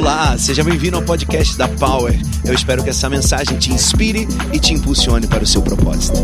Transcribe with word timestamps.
Olá, 0.00 0.34
seja 0.38 0.64
bem-vindo 0.64 0.96
ao 0.96 1.02
podcast 1.02 1.58
da 1.58 1.68
Power. 1.68 2.18
Eu 2.42 2.54
espero 2.54 2.82
que 2.82 2.88
essa 2.88 3.06
mensagem 3.06 3.58
te 3.58 3.70
inspire 3.70 4.26
e 4.50 4.58
te 4.58 4.72
impulsione 4.72 5.26
para 5.26 5.44
o 5.44 5.46
seu 5.46 5.60
propósito. 5.60 6.22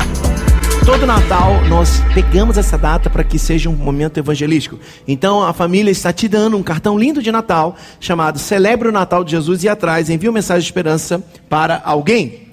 Todo 0.82 1.06
Natal 1.06 1.62
nós 1.68 2.00
pegamos 2.14 2.56
essa 2.56 2.78
data 2.78 3.10
para 3.10 3.22
que 3.22 3.38
seja 3.38 3.68
um 3.68 3.76
momento 3.76 4.16
evangelístico. 4.16 4.78
Então 5.06 5.42
a 5.42 5.52
família 5.52 5.90
está 5.90 6.10
te 6.10 6.26
dando 6.26 6.56
um 6.56 6.62
cartão 6.62 6.98
lindo 6.98 7.22
de 7.22 7.30
Natal 7.30 7.76
chamado 8.00 8.38
Celebre 8.38 8.88
o 8.88 8.92
Natal 8.92 9.22
de 9.22 9.32
Jesus 9.32 9.62
e 9.62 9.68
atrás 9.68 10.08
envia 10.08 10.30
uma 10.30 10.36
mensagem 10.36 10.62
de 10.62 10.68
esperança 10.68 11.22
para 11.46 11.82
alguém. 11.84 12.46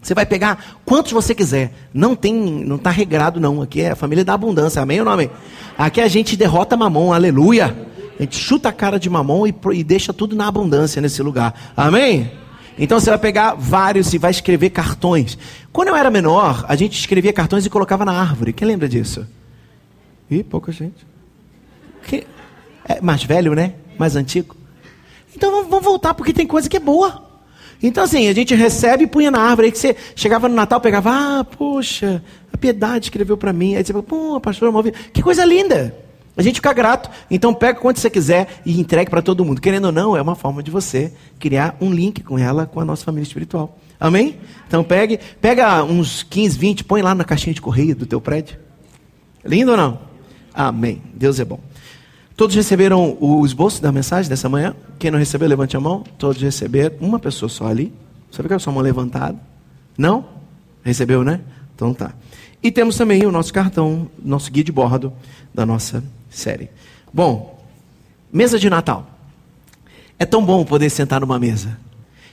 Você 0.00 0.14
vai 0.14 0.24
pegar 0.24 0.80
quantos 0.86 1.12
você 1.12 1.34
quiser. 1.34 1.70
Não 1.92 2.16
tem, 2.16 2.32
não 2.32 2.76
está 2.76 2.88
regrado 2.88 3.38
não. 3.38 3.60
Aqui 3.60 3.82
é 3.82 3.90
a 3.90 3.96
família 3.96 4.24
da 4.24 4.32
abundância. 4.32 4.80
Amém 4.80 5.00
ou 5.00 5.04
não 5.04 5.12
amém? 5.12 5.30
Aqui 5.76 6.00
a 6.00 6.08
gente 6.08 6.34
derrota 6.34 6.78
mamão. 6.78 7.12
Aleluia. 7.12 7.91
A 8.22 8.24
gente 8.24 8.36
chuta 8.36 8.68
a 8.68 8.72
cara 8.72 9.00
de 9.00 9.10
mamão 9.10 9.44
e, 9.44 9.54
e 9.72 9.82
deixa 9.82 10.12
tudo 10.12 10.36
na 10.36 10.46
abundância 10.46 11.02
nesse 11.02 11.20
lugar. 11.24 11.72
Amém? 11.76 12.30
Então 12.78 13.00
você 13.00 13.10
vai 13.10 13.18
pegar 13.18 13.54
vários 13.54 14.14
e 14.14 14.18
vai 14.18 14.30
escrever 14.30 14.70
cartões. 14.70 15.36
Quando 15.72 15.88
eu 15.88 15.96
era 15.96 16.08
menor, 16.08 16.64
a 16.68 16.76
gente 16.76 16.96
escrevia 16.96 17.32
cartões 17.32 17.66
e 17.66 17.70
colocava 17.70 18.04
na 18.04 18.12
árvore. 18.12 18.52
Quem 18.52 18.68
lembra 18.68 18.88
disso? 18.88 19.26
Ih, 20.30 20.44
pouca 20.44 20.70
gente. 20.70 21.04
Que... 22.04 22.24
É 22.88 23.00
mais 23.00 23.24
velho, 23.24 23.54
né? 23.54 23.74
Mais 23.98 24.14
antigo. 24.14 24.54
Então 25.34 25.64
vamos 25.64 25.84
voltar, 25.84 26.14
porque 26.14 26.32
tem 26.32 26.46
coisa 26.46 26.68
que 26.68 26.76
é 26.76 26.80
boa. 26.80 27.28
Então, 27.82 28.04
assim, 28.04 28.28
a 28.28 28.32
gente 28.32 28.54
recebe 28.54 29.02
e 29.02 29.06
punha 29.08 29.32
na 29.32 29.40
árvore. 29.40 29.66
Aí 29.66 29.72
que 29.72 29.78
você 29.78 29.96
chegava 30.14 30.48
no 30.48 30.54
Natal, 30.54 30.80
pegava, 30.80 31.10
ah, 31.10 31.44
poxa, 31.44 32.22
a 32.52 32.56
piedade 32.56 33.06
escreveu 33.06 33.36
para 33.36 33.52
mim. 33.52 33.74
Aí 33.74 33.84
você 33.84 33.92
fala, 33.92 34.04
pô, 34.04 34.40
pastor, 34.40 34.72
que 35.12 35.20
coisa 35.20 35.44
linda. 35.44 35.92
A 36.36 36.42
gente 36.42 36.56
fica 36.56 36.72
grato. 36.72 37.10
Então 37.30 37.52
pega 37.52 37.78
quanto 37.78 38.00
você 38.00 38.08
quiser 38.08 38.60
e 38.64 38.80
entregue 38.80 39.10
para 39.10 39.22
todo 39.22 39.44
mundo. 39.44 39.60
Querendo 39.60 39.86
ou 39.86 39.92
não, 39.92 40.16
é 40.16 40.22
uma 40.22 40.34
forma 40.34 40.62
de 40.62 40.70
você 40.70 41.12
criar 41.38 41.76
um 41.80 41.92
link 41.92 42.22
com 42.22 42.38
ela, 42.38 42.66
com 42.66 42.80
a 42.80 42.84
nossa 42.84 43.04
família 43.04 43.26
espiritual. 43.26 43.78
Amém? 44.00 44.36
Então 44.66 44.82
pegue, 44.82 45.20
pega 45.40 45.84
uns 45.84 46.22
15, 46.22 46.58
20, 46.58 46.84
põe 46.84 47.02
lá 47.02 47.14
na 47.14 47.24
caixinha 47.24 47.54
de 47.54 47.60
correio 47.60 47.94
do 47.94 48.06
teu 48.06 48.20
prédio. 48.20 48.58
Lindo 49.44 49.72
ou 49.72 49.76
não? 49.76 49.98
Amém. 50.54 51.02
Deus 51.14 51.38
é 51.38 51.44
bom. 51.44 51.60
Todos 52.34 52.56
receberam 52.56 53.16
o 53.20 53.44
esboço 53.44 53.82
da 53.82 53.92
mensagem 53.92 54.28
dessa 54.28 54.48
manhã? 54.48 54.74
Quem 54.98 55.10
não 55.10 55.18
recebeu, 55.18 55.46
levante 55.46 55.76
a 55.76 55.80
mão. 55.80 56.02
Todos 56.18 56.40
receberam. 56.40 56.96
Uma 57.00 57.18
pessoa 57.18 57.48
só 57.48 57.66
ali. 57.66 57.92
Viu 58.32 58.48
que 58.48 58.54
a 58.54 58.58
sua 58.58 58.72
mão 58.72 58.82
levantada? 58.82 59.38
Não? 59.96 60.24
Recebeu, 60.82 61.22
né? 61.22 61.40
Então 61.74 61.92
tá. 61.92 62.14
E 62.62 62.70
temos 62.70 62.96
também 62.96 63.26
o 63.26 63.30
nosso 63.30 63.52
cartão, 63.52 64.08
nosso 64.24 64.50
guia 64.50 64.64
de 64.64 64.72
bordo 64.72 65.12
da 65.52 65.66
nossa 65.66 66.02
série. 66.32 66.70
Bom, 67.12 67.62
mesa 68.32 68.58
de 68.58 68.68
Natal. 68.70 69.08
É 70.18 70.24
tão 70.24 70.44
bom 70.44 70.64
poder 70.64 70.90
sentar 70.90 71.20
numa 71.20 71.38
mesa. 71.38 71.78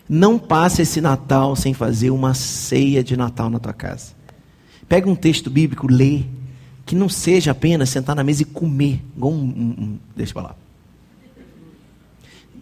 Não 0.08 0.40
passe 0.40 0.82
esse 0.82 1.02
Natal 1.02 1.56
sem 1.56 1.74
fazer 1.74 2.10
uma 2.10 2.34
ceia 2.34 3.04
de 3.04 3.16
Natal 3.16 3.50
na 3.50 3.60
tua 3.60 3.74
casa. 3.74 4.14
Pega 4.88 5.08
um 5.08 5.16
texto 5.16 5.50
bíblico, 5.52 5.86
lê, 5.88 6.24
que 6.86 6.96
não 6.96 7.08
seja 7.08 7.52
apenas 7.52 7.90
sentar 7.90 8.16
na 8.16 8.24
mesa 8.24 8.42
e 8.42 8.46
comer. 8.46 9.04
Um, 9.16 9.28
um, 9.28 9.76
um, 9.78 10.00
deixa 10.16 10.32
eu 10.32 10.34
falar. 10.34 10.58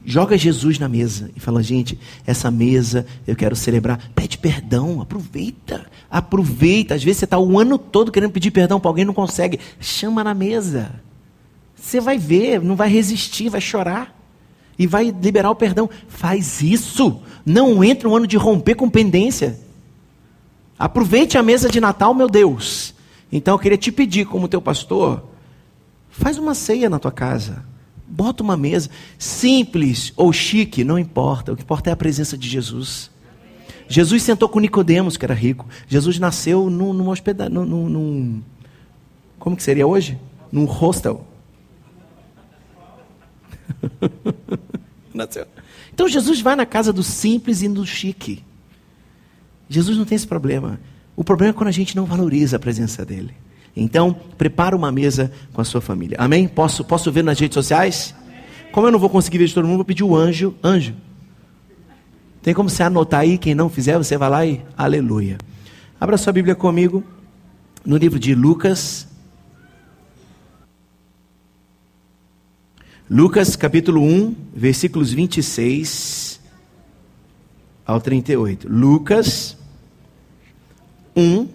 Joga 0.04 0.38
Jesus 0.38 0.80
na 0.80 0.88
mesa 0.88 1.30
e 1.36 1.40
fala, 1.40 1.62
gente, 1.62 2.00
essa 2.26 2.50
mesa 2.50 3.06
eu 3.26 3.36
quero 3.36 3.56
celebrar. 3.56 4.12
Pede 4.16 4.38
perdão, 4.38 5.02
aproveita, 5.02 5.86
aproveita. 6.10 6.96
Às 6.96 7.04
vezes 7.04 7.20
você 7.20 7.26
está 7.26 7.38
o 7.38 7.60
ano 7.60 7.78
todo 7.78 8.12
querendo 8.12 8.32
pedir 8.32 8.52
perdão 8.52 8.80
para 8.80 8.90
alguém 8.90 9.04
não 9.04 9.14
consegue. 9.14 9.60
Chama 9.80 10.24
na 10.24 10.34
mesa. 10.34 10.92
Você 11.80 12.02
vai 12.02 12.18
ver, 12.18 12.62
não 12.62 12.76
vai 12.76 12.90
resistir, 12.90 13.50
vai 13.50 13.62
chorar. 13.62 14.16
E 14.78 14.86
vai 14.86 15.10
liberar 15.10 15.50
o 15.50 15.56
perdão. 15.56 15.90
Faz 16.08 16.62
isso. 16.62 17.22
Não 17.46 17.84
entre 17.84 18.08
um 18.08 18.16
ano 18.16 18.28
de 18.28 18.38
romper 18.38 18.76
com 18.76 18.90
pendência. 18.90 19.60
Aproveite 20.78 21.38
a 21.38 21.44
mesa 21.44 21.70
de 21.70 21.80
Natal, 21.80 22.14
meu 22.14 22.28
Deus. 22.28 22.94
Então 23.32 23.56
eu 23.56 23.60
queria 23.60 23.78
te 23.78 23.92
pedir, 23.92 24.26
como 24.26 24.48
teu 24.48 24.62
pastor, 24.62 25.24
faz 26.10 26.38
uma 26.38 26.54
ceia 26.54 26.90
na 26.90 27.00
tua 27.00 27.12
casa. 27.12 27.64
Bota 28.08 28.44
uma 28.44 28.56
mesa. 28.56 28.90
Simples 29.18 30.14
ou 30.16 30.32
chique, 30.32 30.84
não 30.84 31.00
importa. 31.00 31.54
O 31.54 31.56
que 31.56 31.64
importa 31.64 31.90
é 31.90 31.94
a 31.94 31.98
presença 31.98 32.38
de 32.38 32.48
Jesus. 32.48 33.10
Jesus 33.90 34.22
sentou 34.24 34.50
com 34.50 34.60
Nicodemos, 34.60 35.18
que 35.18 35.26
era 35.26 35.34
rico. 35.34 35.66
Jesus 35.88 36.20
nasceu 36.20 36.70
num, 36.70 36.94
num. 36.94 37.14
Num, 37.50 37.90
num, 37.90 38.42
como 39.40 39.56
que 39.56 39.64
seria 39.64 39.88
hoje? 39.88 40.18
Num 40.52 40.66
hostel. 40.66 41.26
Então 45.94 46.08
Jesus 46.08 46.42
vai 46.42 46.56
na 46.56 46.66
casa 46.66 46.94
do 46.94 47.02
simples 47.02 47.62
e 47.62 47.68
do 47.68 47.86
chique. 47.86 48.44
Jesus 49.68 49.98
não 49.98 50.06
tem 50.06 50.16
esse 50.16 50.28
problema. 50.28 50.80
O 51.16 51.24
problema 51.24 51.50
é 51.50 51.54
quando 51.54 51.70
a 51.70 51.74
gente 51.74 51.96
não 51.96 52.06
valoriza 52.06 52.58
a 52.58 52.60
presença 52.60 53.04
dele. 53.04 53.34
Então, 53.76 54.16
prepara 54.38 54.76
uma 54.76 54.92
mesa 54.92 55.32
com 55.54 55.62
a 55.62 55.64
sua 55.64 55.82
família. 55.82 56.18
Amém? 56.20 56.48
Posso, 56.48 56.84
posso 56.84 57.12
ver 57.12 57.24
nas 57.24 57.40
redes 57.40 57.54
sociais? 57.54 58.14
Como 58.72 58.88
eu 58.88 58.92
não 58.92 59.00
vou 59.00 59.10
conseguir 59.10 59.40
ver 59.40 59.48
de 59.48 59.54
todo 59.54 59.68
mundo, 59.68 59.78
vou 59.78 59.86
pedir 59.86 60.04
o 60.04 60.16
anjo. 60.16 60.56
Anjo. 60.64 60.96
Tem 62.42 62.54
como 62.54 62.70
você 62.70 62.84
anotar 62.84 63.22
aí? 63.22 63.38
Quem 63.38 63.54
não 63.54 63.70
fizer, 63.70 63.98
você 63.98 64.18
vai 64.18 64.30
lá 64.30 64.46
e 64.46 64.62
aleluia. 64.78 65.38
Abra 66.00 66.18
sua 66.18 66.32
Bíblia 66.32 66.56
comigo 66.56 67.04
no 67.86 67.98
livro 67.98 68.20
de 68.20 68.36
Lucas, 68.36 69.07
Lucas 73.10 73.56
capítulo 73.56 74.02
1, 74.02 74.36
versículos 74.54 75.14
26 75.14 76.42
ao 77.86 78.02
38. 78.02 78.68
Lucas 78.68 79.58
1, 81.16 81.48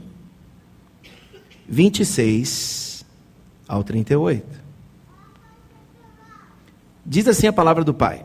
26 1.69 3.05
ao 3.69 3.85
38. 3.85 4.47
Diz 7.05 7.29
assim 7.29 7.47
a 7.47 7.53
palavra 7.53 7.85
do 7.85 7.93
Pai. 7.93 8.25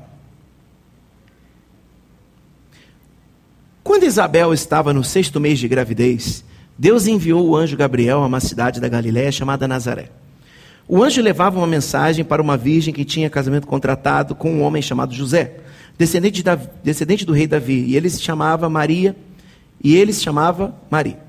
Quando 3.84 4.04
Isabel 4.04 4.54
estava 4.54 4.94
no 4.94 5.04
sexto 5.04 5.38
mês 5.38 5.60
de 5.60 5.68
gravidez, 5.68 6.46
Deus 6.78 7.08
enviou 7.08 7.46
o 7.46 7.58
anjo 7.58 7.76
Gabriel 7.76 8.20
a 8.20 8.26
uma 8.26 8.40
cidade 8.40 8.80
da 8.80 8.88
Galiléia 8.88 9.34
chamada 9.34 9.68
Nazaré 9.68 10.12
o 10.88 11.04
anjo 11.04 11.22
levava 11.22 11.58
uma 11.58 11.68
mensagem 11.68 12.24
para 12.24 12.42
uma 12.42 12.56
virgem 12.56 12.94
que 12.94 13.04
tinha 13.04 13.30
casamento 13.30 13.68
contratado 13.68 14.34
com 14.34 14.52
um 14.52 14.62
homem 14.62 14.82
chamado 14.82 15.14
José, 15.14 15.56
descendente, 15.98 16.42
da, 16.42 16.56
descendente 16.56 17.26
do 17.26 17.34
rei 17.34 17.46
Davi, 17.46 17.84
e 17.88 17.98
ele 17.98 18.10
se 18.10 18.22
chamava 18.22 18.70
Maria, 18.70 19.16
e 19.84 19.96
ele 19.96 20.14
se 20.14 20.24
chamava 20.24 20.74
Maria. 20.90 21.20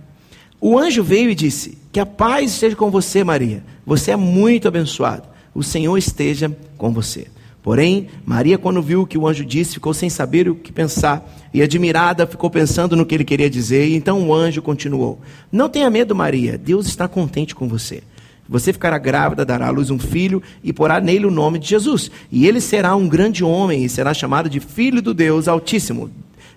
O 0.61 0.79
anjo 0.79 1.03
veio 1.03 1.31
e 1.31 1.35
disse: 1.35 1.77
Que 1.93 1.99
a 1.99 2.07
paz 2.07 2.53
esteja 2.53 2.77
com 2.77 2.91
você, 2.91 3.25
Maria. 3.25 3.63
Você 3.85 4.13
é 4.13 4.17
muito 4.17 4.69
abençoada. 4.69 5.25
O 5.55 5.63
Senhor 5.63 5.97
esteja 5.97 6.57
com 6.77 6.93
você. 6.93 7.27
Porém, 7.63 8.09
Maria, 8.25 8.57
quando 8.57 8.81
viu 8.81 9.03
o 9.03 9.07
que 9.07 9.19
o 9.19 9.27
anjo 9.27 9.45
disse, 9.45 9.75
ficou 9.75 9.93
sem 9.93 10.09
saber 10.09 10.49
o 10.49 10.55
que 10.55 10.73
pensar, 10.73 11.29
e 11.53 11.61
admirada 11.63 12.27
ficou 12.27 12.49
pensando 12.49 12.95
no 12.95 13.05
que 13.05 13.15
ele 13.15 13.25
queria 13.25 13.51
dizer, 13.51 13.89
e 13.89 13.97
então 13.97 14.29
o 14.29 14.33
anjo 14.33 14.63
continuou: 14.63 15.21
Não 15.51 15.69
tenha 15.69 15.91
medo, 15.91 16.15
Maria, 16.15 16.57
Deus 16.57 16.87
está 16.87 17.09
contente 17.09 17.55
com 17.55 17.67
você. 17.67 18.03
Você 18.49 18.73
ficará 18.73 18.97
grávida, 18.97 19.45
dará 19.45 19.67
à 19.67 19.71
luz 19.71 19.91
um 19.91 19.99
filho 19.99 20.43
e 20.65 20.73
porá 20.73 21.01
nele 21.01 21.27
o 21.27 21.31
nome 21.31 21.59
de 21.59 21.69
Jesus. 21.69 22.11
E 22.33 22.47
ele 22.47 22.61
será 22.61 22.97
um 22.97 23.07
grande 23.07 23.45
homem 23.45 23.85
e 23.85 23.89
será 23.89 24.15
chamado 24.15 24.49
de 24.49 24.59
Filho 24.59 25.03
do 25.03 25.13
Deus 25.13 25.47
Altíssimo. 25.47 26.11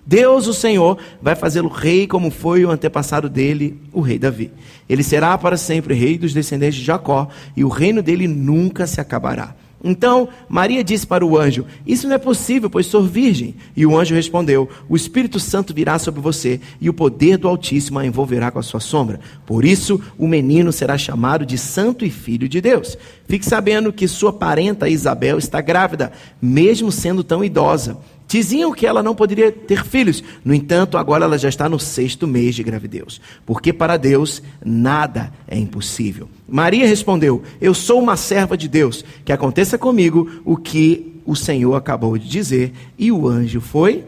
Deus, 0.04 0.46
o 0.48 0.54
Senhor, 0.54 0.98
vai 1.20 1.36
fazê-lo 1.36 1.68
rei 1.68 2.06
como 2.06 2.30
foi 2.30 2.64
o 2.64 2.70
antepassado 2.70 3.28
dele, 3.28 3.78
o 3.92 4.00
rei 4.00 4.18
Davi. 4.18 4.50
Ele 4.88 5.02
será 5.02 5.36
para 5.38 5.56
sempre 5.56 5.94
rei 5.94 6.18
dos 6.18 6.32
descendentes 6.32 6.80
de 6.80 6.84
Jacó 6.84 7.28
e 7.56 7.62
o 7.62 7.68
reino 7.68 8.02
dele 8.02 8.26
nunca 8.26 8.86
se 8.86 9.00
acabará. 9.00 9.54
Então 9.82 10.28
Maria 10.48 10.84
disse 10.84 11.06
para 11.06 11.26
o 11.26 11.36
anjo: 11.36 11.66
Isso 11.86 12.06
não 12.06 12.14
é 12.14 12.18
possível, 12.18 12.70
pois 12.70 12.86
sou 12.86 13.02
virgem. 13.02 13.54
E 13.76 13.84
o 13.84 13.98
anjo 13.98 14.14
respondeu: 14.14 14.68
O 14.88 14.94
Espírito 14.94 15.40
Santo 15.40 15.74
virá 15.74 15.98
sobre 15.98 16.20
você, 16.20 16.60
e 16.80 16.88
o 16.88 16.94
poder 16.94 17.36
do 17.36 17.48
Altíssimo 17.48 17.98
a 17.98 18.06
envolverá 18.06 18.50
com 18.50 18.58
a 18.58 18.62
sua 18.62 18.80
sombra. 18.80 19.20
Por 19.44 19.64
isso, 19.64 20.00
o 20.16 20.28
menino 20.28 20.72
será 20.72 20.96
chamado 20.96 21.44
de 21.44 21.58
Santo 21.58 22.04
e 22.04 22.10
Filho 22.10 22.48
de 22.48 22.60
Deus. 22.60 22.96
Fique 23.26 23.44
sabendo 23.44 23.92
que 23.92 24.06
sua 24.06 24.32
parenta 24.32 24.88
Isabel 24.88 25.38
está 25.38 25.60
grávida, 25.60 26.12
mesmo 26.40 26.92
sendo 26.92 27.24
tão 27.24 27.42
idosa. 27.44 27.98
Diziam 28.32 28.72
que 28.72 28.86
ela 28.86 29.02
não 29.02 29.14
poderia 29.14 29.52
ter 29.52 29.84
filhos, 29.84 30.24
no 30.42 30.54
entanto, 30.54 30.96
agora 30.96 31.26
ela 31.26 31.36
já 31.36 31.50
está 31.50 31.68
no 31.68 31.78
sexto 31.78 32.26
mês 32.26 32.54
de 32.54 32.62
gravidez, 32.62 33.20
porque 33.44 33.74
para 33.74 33.98
Deus 33.98 34.42
nada 34.64 35.30
é 35.46 35.58
impossível. 35.58 36.30
Maria 36.48 36.86
respondeu: 36.88 37.42
Eu 37.60 37.74
sou 37.74 38.00
uma 38.00 38.16
serva 38.16 38.56
de 38.56 38.68
Deus, 38.68 39.04
que 39.22 39.34
aconteça 39.34 39.76
comigo 39.76 40.40
o 40.46 40.56
que 40.56 41.20
o 41.26 41.36
Senhor 41.36 41.74
acabou 41.74 42.16
de 42.16 42.26
dizer, 42.26 42.72
e 42.98 43.12
o 43.12 43.28
anjo 43.28 43.60
foi 43.60 44.02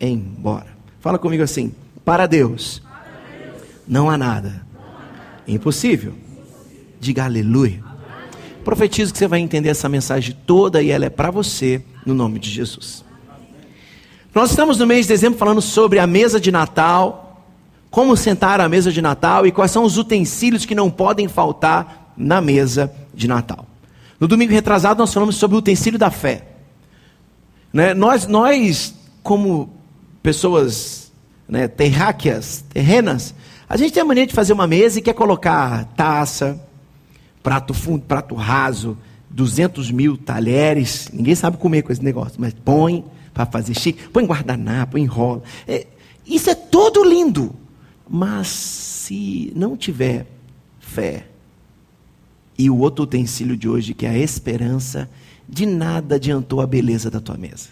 embora. 0.00 0.76
Fala 0.98 1.16
comigo 1.16 1.44
assim: 1.44 1.72
Para 2.04 2.26
Deus, 2.26 2.82
não 3.86 4.10
há 4.10 4.18
nada 4.18 4.60
impossível. 5.46 6.14
Diga 6.98 7.26
aleluia. 7.26 7.80
Profetizo 8.64 9.12
que 9.12 9.18
você 9.20 9.28
vai 9.28 9.38
entender 9.38 9.68
essa 9.68 9.88
mensagem 9.88 10.36
toda 10.44 10.82
e 10.82 10.90
ela 10.90 11.04
é 11.04 11.10
para 11.10 11.30
você, 11.30 11.80
no 12.04 12.12
nome 12.12 12.40
de 12.40 12.50
Jesus. 12.50 13.06
Nós 14.34 14.50
estamos 14.50 14.78
no 14.78 14.86
mês 14.86 15.06
de 15.06 15.12
dezembro 15.14 15.38
falando 15.38 15.62
sobre 15.62 15.98
a 15.98 16.06
mesa 16.06 16.38
de 16.38 16.52
Natal, 16.52 17.46
como 17.90 18.16
sentar 18.16 18.60
à 18.60 18.68
mesa 18.68 18.92
de 18.92 19.00
Natal 19.00 19.46
e 19.46 19.52
quais 19.52 19.70
são 19.70 19.84
os 19.84 19.96
utensílios 19.96 20.66
que 20.66 20.74
não 20.74 20.90
podem 20.90 21.26
faltar 21.28 22.12
na 22.16 22.40
mesa 22.40 22.92
de 23.14 23.26
Natal. 23.26 23.66
No 24.20 24.28
domingo 24.28 24.52
retrasado 24.52 24.98
nós 24.98 25.14
falamos 25.14 25.36
sobre 25.36 25.56
o 25.56 25.60
utensílio 25.60 25.98
da 25.98 26.10
fé. 26.10 26.44
Né? 27.72 27.94
Nós, 27.94 28.26
nós, 28.26 28.94
como 29.22 29.70
pessoas 30.22 31.10
né, 31.48 31.66
terráqueas, 31.66 32.64
terrenas, 32.68 33.34
a 33.66 33.76
gente 33.78 33.92
tem 33.92 34.02
a 34.02 34.06
mania 34.06 34.26
de 34.26 34.34
fazer 34.34 34.52
uma 34.52 34.66
mesa 34.66 34.98
e 34.98 35.02
quer 35.02 35.14
colocar 35.14 35.86
taça, 35.96 36.60
prato 37.42 37.72
fundo, 37.72 38.04
prato 38.04 38.34
raso, 38.34 38.96
200 39.30 39.90
mil 39.90 40.18
talheres. 40.18 41.08
Ninguém 41.12 41.34
sabe 41.34 41.56
comer 41.56 41.82
com 41.82 41.92
esse 41.92 42.04
negócio, 42.04 42.34
mas 42.38 42.52
põe 42.52 43.04
para 43.38 43.46
fazer 43.46 43.72
chique, 43.74 44.08
põe 44.08 44.24
guardanapo, 44.24 44.98
enrola. 44.98 45.44
É, 45.66 45.86
isso 46.26 46.50
é 46.50 46.56
todo 46.56 47.04
lindo. 47.04 47.54
Mas 48.08 48.48
se 48.48 49.52
não 49.54 49.76
tiver 49.76 50.26
fé, 50.80 51.28
e 52.58 52.68
o 52.68 52.78
outro 52.78 53.04
utensílio 53.04 53.56
de 53.56 53.68
hoje, 53.68 53.94
que 53.94 54.04
é 54.04 54.08
a 54.08 54.18
esperança, 54.18 55.08
de 55.48 55.64
nada 55.66 56.16
adiantou 56.16 56.60
a 56.60 56.66
beleza 56.66 57.08
da 57.08 57.20
tua 57.20 57.36
mesa. 57.36 57.68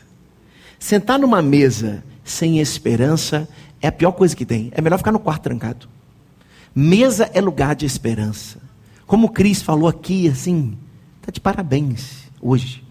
Sentar 0.79 1.19
numa 1.19 1.43
mesa 1.43 2.05
sem 2.23 2.61
esperança 2.61 3.49
é 3.83 3.89
a 3.89 3.93
pior 3.93 4.13
coisa 4.13 4.37
que 4.37 4.47
tem. 4.47 4.71
É 4.73 4.81
melhor 4.81 4.99
ficar 4.99 5.11
no 5.11 5.19
quarto 5.19 5.43
trancado. 5.43 5.89
Mesa 6.73 7.29
é 7.35 7.41
lugar 7.41 7.75
de 7.75 7.85
esperança. 7.85 8.61
Como 9.05 9.27
o 9.27 9.31
Cris 9.31 9.63
falou 9.63 9.89
aqui, 9.89 10.29
assim, 10.29 10.79
está 11.21 11.33
de 11.33 11.41
parabéns 11.41 12.31
hoje. 12.41 12.85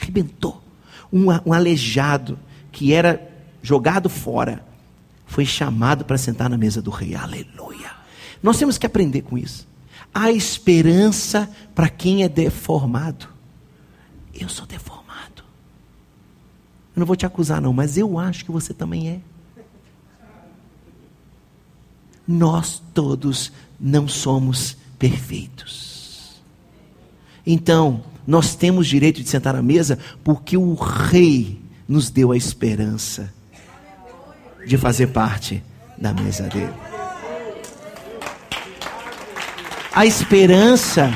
Arrebentou. 0.00 0.60
Um, 1.12 1.26
um 1.46 1.52
aleijado 1.52 2.38
que 2.70 2.92
era 2.92 3.30
jogado 3.62 4.08
fora 4.08 4.64
foi 5.26 5.44
chamado 5.44 6.04
para 6.04 6.18
sentar 6.18 6.50
na 6.50 6.58
mesa 6.58 6.82
do 6.82 6.90
rei. 6.90 7.14
Aleluia. 7.14 7.90
Nós 8.42 8.58
temos 8.58 8.78
que 8.78 8.86
aprender 8.86 9.22
com 9.22 9.38
isso. 9.38 9.68
Há 10.12 10.32
esperança 10.32 11.48
para 11.74 11.88
quem 11.88 12.24
é 12.24 12.28
deformado. 12.28 13.28
Eu 14.34 14.48
sou 14.48 14.66
deformado. 14.66 15.44
Eu 16.96 17.00
não 17.00 17.06
vou 17.06 17.16
te 17.16 17.26
acusar, 17.26 17.60
não, 17.60 17.72
mas 17.72 17.96
eu 17.96 18.18
acho 18.18 18.44
que 18.44 18.50
você 18.50 18.74
também 18.74 19.08
é. 19.08 19.20
Nós 22.26 22.82
todos 22.92 23.52
não 23.78 24.08
somos 24.08 24.76
perfeitos. 24.98 26.42
Então, 27.46 28.02
nós 28.30 28.54
temos 28.54 28.86
direito 28.86 29.20
de 29.20 29.28
sentar 29.28 29.56
à 29.56 29.62
mesa 29.62 29.98
porque 30.22 30.56
o 30.56 30.74
Rei 30.74 31.60
nos 31.88 32.10
deu 32.10 32.30
a 32.30 32.36
esperança 32.36 33.28
de 34.64 34.78
fazer 34.78 35.08
parte 35.08 35.60
da 35.98 36.14
mesa 36.14 36.44
dele. 36.44 36.72
A 39.92 40.06
esperança, 40.06 41.12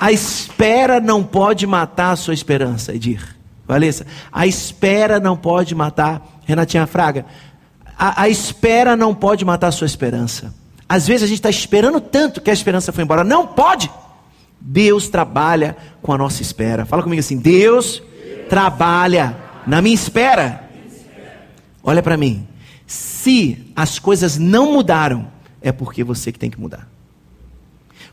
a 0.00 0.12
espera 0.12 1.00
não 1.00 1.24
pode 1.24 1.66
matar 1.66 2.12
a 2.12 2.16
sua 2.16 2.32
esperança, 2.32 2.94
Edir. 2.94 3.36
Valessa, 3.66 4.06
a 4.30 4.46
espera 4.46 5.18
não 5.18 5.36
pode 5.36 5.74
matar, 5.74 6.40
Renatinha 6.46 6.86
Fraga, 6.86 7.26
a, 7.98 8.22
a 8.22 8.28
espera 8.28 8.96
não 8.96 9.12
pode 9.12 9.44
matar 9.44 9.66
a 9.66 9.72
sua 9.72 9.86
esperança. 9.86 10.54
Às 10.88 11.08
vezes 11.08 11.24
a 11.24 11.26
gente 11.26 11.38
está 11.38 11.50
esperando 11.50 12.00
tanto 12.00 12.40
que 12.40 12.50
a 12.50 12.54
esperança 12.54 12.92
foi 12.92 13.02
embora. 13.02 13.24
Não 13.24 13.44
pode! 13.44 13.90
Deus 14.60 15.08
trabalha 15.08 15.76
com 16.02 16.12
a 16.12 16.18
nossa 16.18 16.42
espera. 16.42 16.84
Fala 16.84 17.02
comigo 17.02 17.20
assim: 17.20 17.38
Deus 17.38 18.02
trabalha 18.48 19.36
na 19.66 19.80
minha 19.80 19.94
espera. 19.94 20.68
Olha 21.82 22.02
para 22.02 22.16
mim. 22.16 22.46
Se 22.86 23.70
as 23.76 23.98
coisas 23.98 24.38
não 24.38 24.72
mudaram, 24.72 25.28
é 25.60 25.70
porque 25.70 26.02
você 26.02 26.32
que 26.32 26.38
tem 26.38 26.50
que 26.50 26.60
mudar. 26.60 26.88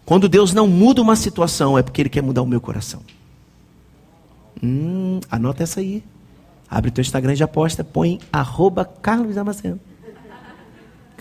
Quando 0.05 0.29
Deus 0.29 0.53
não 0.53 0.67
muda 0.67 1.01
uma 1.01 1.15
situação, 1.15 1.77
é 1.77 1.81
porque 1.81 2.01
Ele 2.01 2.09
quer 2.09 2.21
mudar 2.21 2.41
o 2.41 2.45
meu 2.45 2.61
coração. 2.61 3.01
Hum, 4.61 5.19
anota 5.31 5.63
essa 5.63 5.79
aí. 5.79 6.03
Abre 6.69 6.91
teu 6.91 7.01
Instagram 7.01 7.33
de 7.33 7.43
aposta, 7.43 7.83
põe 7.83 8.19
arroba 8.31 8.85
Carlos 8.85 9.35
Damasceno. 9.35 9.79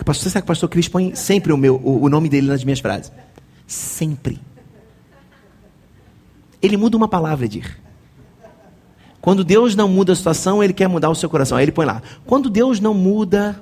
Você 0.05 0.29
sabe 0.29 0.41
que 0.41 0.45
o 0.45 0.47
pastor 0.47 0.69
Cris 0.69 0.87
põe 0.87 1.15
sempre 1.15 1.53
o, 1.53 1.57
meu, 1.57 1.75
o, 1.75 2.03
o 2.03 2.09
nome 2.09 2.27
dele 2.27 2.47
nas 2.47 2.63
minhas 2.63 2.79
frases? 2.79 3.11
Sempre. 3.65 4.39
Ele 6.65 6.77
muda 6.77 6.97
uma 6.97 7.07
palavra, 7.07 7.45
Edir. 7.45 7.77
Quando 9.21 9.43
Deus 9.43 9.75
não 9.75 9.87
muda 9.87 10.13
a 10.13 10.15
situação, 10.15 10.63
Ele 10.63 10.73
quer 10.73 10.87
mudar 10.87 11.11
o 11.11 11.15
seu 11.15 11.29
coração. 11.29 11.57
Aí 11.57 11.65
ele 11.65 11.71
põe 11.71 11.85
lá. 11.85 12.01
Quando 12.25 12.49
Deus 12.49 12.79
não 12.79 12.91
muda 12.91 13.61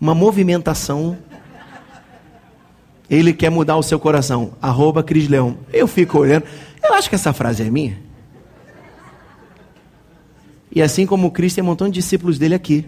uma 0.00 0.16
movimentação, 0.16 1.16
Ele 3.08 3.32
quer 3.32 3.50
mudar 3.50 3.76
o 3.76 3.84
seu 3.84 4.00
coração. 4.00 4.52
Arroba 4.60 5.00
Cris 5.00 5.28
Leão. 5.28 5.58
Eu 5.72 5.86
fico 5.86 6.18
olhando. 6.18 6.44
Eu 6.82 6.94
acho 6.94 7.08
que 7.08 7.14
essa 7.14 7.32
frase 7.32 7.62
é 7.62 7.70
minha. 7.70 8.02
E 10.72 10.82
assim 10.82 11.06
como 11.06 11.28
o 11.28 11.30
Cristo 11.30 11.54
tem 11.54 11.62
um 11.62 11.68
montão 11.68 11.86
de 11.88 11.94
discípulos 11.94 12.36
dele 12.36 12.56
aqui. 12.56 12.84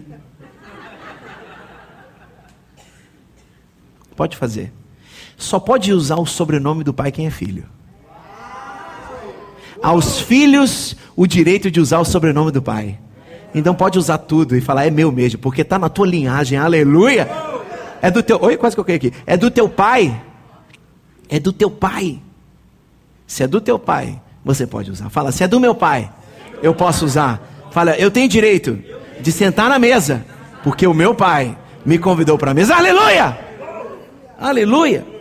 Pode 4.13 4.35
fazer. 4.35 4.73
Só 5.37 5.57
pode 5.57 5.93
usar 5.93 6.17
o 6.17 6.25
sobrenome 6.25 6.83
do 6.83 6.93
pai 6.93 7.13
quem 7.13 7.27
é 7.27 7.29
filho. 7.29 7.76
Aos 9.87 10.19
filhos, 10.19 10.97
o 11.15 11.25
direito 11.25 11.71
de 11.71 11.79
usar 11.79 11.99
o 11.99 12.03
sobrenome 12.03 12.51
do 12.51 12.61
pai. 12.61 12.99
Então 13.55 13.73
pode 13.73 13.97
usar 13.97 14.17
tudo 14.17 14.53
e 14.53 14.59
falar, 14.59 14.85
é 14.85 14.91
meu 14.91 15.13
mesmo, 15.13 15.39
porque 15.39 15.61
está 15.61 15.79
na 15.79 15.87
tua 15.87 16.05
linhagem, 16.05 16.59
aleluia. 16.59 17.25
É 18.01 18.11
do 18.11 18.21
teu. 18.21 18.37
Oi, 18.41 18.57
quase 18.57 18.75
que 18.75 18.81
eu 18.81 18.83
caí 18.83 18.97
aqui. 18.97 19.13
É 19.25 19.37
do 19.37 19.49
teu 19.49 19.69
pai. 19.69 20.21
É 21.29 21.39
do 21.39 21.53
teu 21.53 21.71
pai. 21.71 22.19
Se 23.25 23.43
é 23.43 23.47
do 23.47 23.61
teu 23.61 23.79
pai, 23.79 24.21
você 24.43 24.67
pode 24.67 24.91
usar. 24.91 25.09
Fala, 25.09 25.31
se 25.31 25.45
é 25.45 25.47
do 25.47 25.57
meu 25.57 25.73
pai, 25.73 26.11
eu 26.61 26.75
posso 26.75 27.05
usar. 27.05 27.41
Fala, 27.71 27.95
eu 27.95 28.11
tenho 28.11 28.27
direito 28.27 28.77
de 29.21 29.31
sentar 29.31 29.69
na 29.69 29.79
mesa, 29.79 30.25
porque 30.65 30.85
o 30.85 30.93
meu 30.93 31.15
pai 31.15 31.57
me 31.85 31.97
convidou 31.97 32.37
para 32.37 32.51
a 32.51 32.53
mesa. 32.53 32.75
Aleluia! 32.75 33.39
Aleluia! 34.37 35.16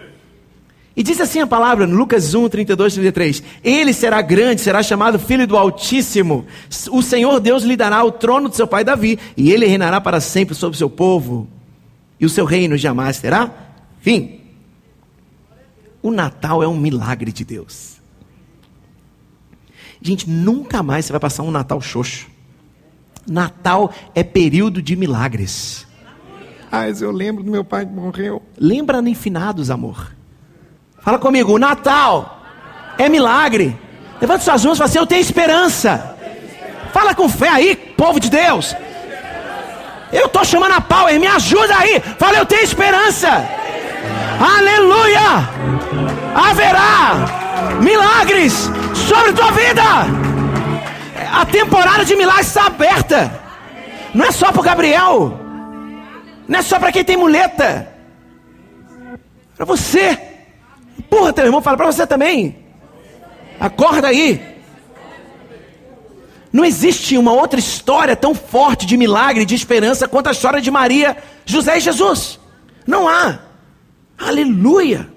E 0.97 1.03
diz 1.03 1.21
assim 1.21 1.41
a 1.41 1.47
palavra 1.47 1.87
no 1.87 1.95
Lucas 1.95 2.33
1, 2.33 2.49
32, 2.49 2.95
33: 2.95 3.43
Ele 3.63 3.93
será 3.93 4.23
grande, 4.23 4.63
será 4.63 4.83
chamado 4.83 5.19
Filho 5.19 5.47
do 5.47 5.55
Altíssimo. 5.55 6.47
O 6.91 7.03
Senhor 7.03 7.39
Deus 7.39 7.65
lhe 7.65 7.77
dará 7.77 8.03
o 8.03 8.11
trono 8.11 8.49
de 8.49 8.57
seu 8.57 8.67
pai 8.67 8.83
Davi, 8.83 9.19
e 9.37 9.53
ele 9.53 9.67
reinará 9.67 10.01
para 10.01 10.21
sempre 10.23 10.55
sobre 10.55 10.75
o 10.75 10.79
seu 10.79 10.89
povo, 10.89 11.47
e 12.19 12.25
o 12.25 12.31
seu 12.31 12.47
reino 12.47 12.79
jamais 12.79 13.21
terá 13.21 13.53
fim. 14.01 14.41
O 16.01 16.11
Natal 16.11 16.63
é 16.63 16.69
um 16.69 16.79
milagre 16.79 17.31
de 17.31 17.45
Deus. 17.45 18.01
Gente, 20.01 20.31
nunca 20.31 20.83
mais 20.83 21.05
você 21.05 21.13
vai 21.13 21.21
passar 21.21 21.43
um 21.43 21.51
Natal 21.51 21.81
xoxo. 21.81 22.27
Natal 23.27 23.93
é 24.15 24.23
período 24.23 24.81
de 24.81 24.97
milagres. 24.97 25.87
Ah, 26.73 26.89
eu 26.89 27.11
lembro 27.11 27.43
do 27.43 27.51
meu 27.51 27.65
pai 27.65 27.85
que 27.85 27.93
morreu. 27.93 28.41
Lembra 28.57 29.03
nem 29.03 29.15
finados, 29.15 29.71
amor. 29.71 30.16
Fala 31.07 31.21
comigo, 31.21 31.53
o 31.53 31.59
Natal 31.59 32.41
é 32.99 33.09
milagre. 33.09 33.79
Levanta 34.21 34.43
suas 34.43 34.65
mãos 34.65 34.75
e 34.75 34.79
fala 34.79 34.91
assim: 34.91 34.99
Eu 34.99 35.07
tenho 35.07 35.21
esperança. 35.21 36.17
Fala 36.93 37.15
com 37.15 37.29
fé 37.29 37.49
aí, 37.49 37.77
povo 37.97 38.19
de 38.19 38.29
Deus. 38.29 38.75
Eu 40.13 40.27
estou 40.27 40.45
chamando 40.45 40.73
a 40.73 40.81
Power, 40.81 41.17
me 41.21 41.29
ajuda 41.29 41.77
aí. 41.79 42.03
Fala, 42.19 42.39
eu 42.39 42.45
tenho 42.45 42.65
esperança. 42.65 43.29
Aleluia! 44.57 45.49
Haverá 46.35 47.77
milagres 47.81 48.69
sobre 48.93 49.33
tua 49.33 49.53
vida. 49.53 49.83
A 51.33 51.47
temporada 51.47 52.05
de 52.05 52.17
milagres 52.17 52.49
está 52.49 52.67
aberta. 52.67 53.31
Não 54.13 54.25
é 54.25 54.33
só 54.33 54.51
para 54.51 54.63
Gabriel. 54.63 55.39
Não 56.49 56.59
é 56.59 56.63
só 56.63 56.81
para 56.81 56.91
quem 56.91 57.05
tem 57.05 57.17
muleta. 57.17 57.93
Para 59.57 59.65
você. 59.65 60.26
Porra, 61.09 61.33
teu 61.33 61.45
irmão, 61.45 61.63
fala 61.63 61.77
para 61.77 61.87
você 61.87 62.07
também. 62.07 62.57
Acorda 63.59 64.09
aí. 64.09 64.41
Não 66.53 66.65
existe 66.65 67.19
uma 67.19 67.33
outra 67.33 67.59
história 67.59 68.17
tão 68.17 68.35
forte 68.35 68.87
de 68.87 68.97
milagre, 68.97 69.45
de 69.45 69.55
esperança, 69.55 70.09
quanto 70.09 70.29
a 70.29 70.33
história 70.33 70.61
de 70.61 70.71
Maria, 70.71 71.17
José 71.45 71.77
e 71.79 71.81
Jesus. 71.81 72.41
Não 72.87 73.09
há. 73.09 73.41
Aleluia. 74.19 75.09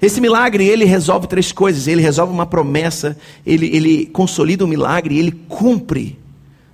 Esse 0.00 0.20
milagre, 0.20 0.66
ele 0.66 0.84
resolve 0.84 1.26
três 1.26 1.52
coisas. 1.52 1.86
Ele 1.86 2.00
resolve 2.00 2.32
uma 2.32 2.46
promessa, 2.46 3.16
ele, 3.44 3.66
ele 3.74 4.06
consolida 4.06 4.64
o 4.64 4.68
milagre, 4.68 5.18
ele 5.18 5.32
cumpre 5.48 6.18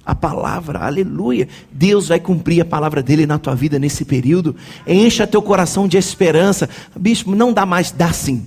a 0.04 0.14
palavra, 0.14 0.80
aleluia. 0.80 1.48
Deus 1.70 2.08
vai 2.08 2.18
cumprir 2.18 2.60
a 2.60 2.64
palavra 2.64 3.02
dele 3.02 3.24
na 3.24 3.38
tua 3.38 3.54
vida 3.54 3.78
nesse 3.78 4.04
período. 4.04 4.56
Encha 4.86 5.26
teu 5.26 5.40
coração 5.40 5.86
de 5.86 5.96
esperança. 5.96 6.68
Bispo, 6.96 7.34
não 7.34 7.52
dá 7.52 7.64
mais, 7.64 7.92
dá 7.92 8.12
sim. 8.12 8.44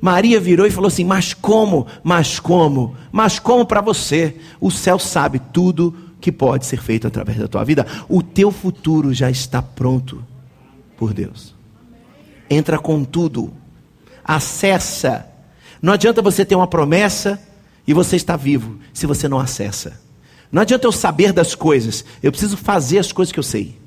Maria 0.00 0.40
virou 0.40 0.66
e 0.66 0.70
falou 0.70 0.88
assim: 0.88 1.04
Mas 1.04 1.34
como? 1.34 1.86
Mas 2.02 2.40
como? 2.40 2.96
Mas 3.12 3.38
como 3.38 3.66
para 3.66 3.82
você? 3.82 4.36
O 4.60 4.70
céu 4.70 4.98
sabe 4.98 5.40
tudo 5.52 5.94
que 6.20 6.32
pode 6.32 6.64
ser 6.64 6.80
feito 6.80 7.06
através 7.06 7.38
da 7.38 7.48
tua 7.48 7.64
vida. 7.64 7.86
O 8.08 8.22
teu 8.22 8.50
futuro 8.50 9.12
já 9.12 9.30
está 9.30 9.60
pronto 9.60 10.24
por 10.96 11.12
Deus. 11.12 11.54
Entra 12.48 12.78
com 12.78 13.04
tudo. 13.04 13.52
Acessa. 14.24 15.26
Não 15.82 15.92
adianta 15.92 16.22
você 16.22 16.44
ter 16.44 16.54
uma 16.54 16.66
promessa 16.66 17.38
e 17.88 17.94
você 17.94 18.16
está 18.16 18.36
vivo 18.36 18.78
se 18.92 19.06
você 19.06 19.26
não 19.26 19.40
acessa. 19.40 19.98
Não 20.52 20.60
adianta 20.60 20.86
eu 20.86 20.92
saber 20.92 21.32
das 21.32 21.54
coisas, 21.54 22.04
eu 22.22 22.30
preciso 22.30 22.54
fazer 22.54 22.98
as 22.98 23.12
coisas 23.12 23.32
que 23.32 23.38
eu 23.38 23.42
sei. 23.42 23.78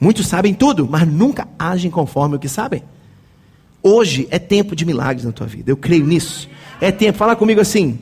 Muitos 0.00 0.26
sabem 0.26 0.54
tudo, 0.54 0.88
mas 0.90 1.06
nunca 1.06 1.46
agem 1.58 1.90
conforme 1.90 2.36
o 2.36 2.38
que 2.38 2.48
sabem. 2.48 2.82
Hoje 3.82 4.26
é 4.30 4.38
tempo 4.38 4.74
de 4.74 4.86
milagres 4.86 5.26
na 5.26 5.32
tua 5.32 5.46
vida, 5.46 5.70
eu 5.70 5.76
creio 5.76 6.06
nisso. 6.06 6.48
É 6.80 6.90
tempo, 6.90 7.18
fala 7.18 7.36
comigo 7.36 7.60
assim. 7.60 7.98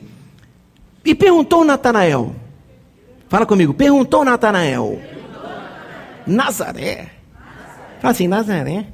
E 1.03 1.13
perguntou 1.13 1.65
Natanael. 1.65 2.33
Fala 3.27 3.45
comigo, 3.45 3.73
perguntou 3.73 4.23
Natanael. 4.23 5.01
Nazaré. 6.25 7.11
Fala 7.99 8.11
assim, 8.11 8.29
Nazaré. 8.29 8.87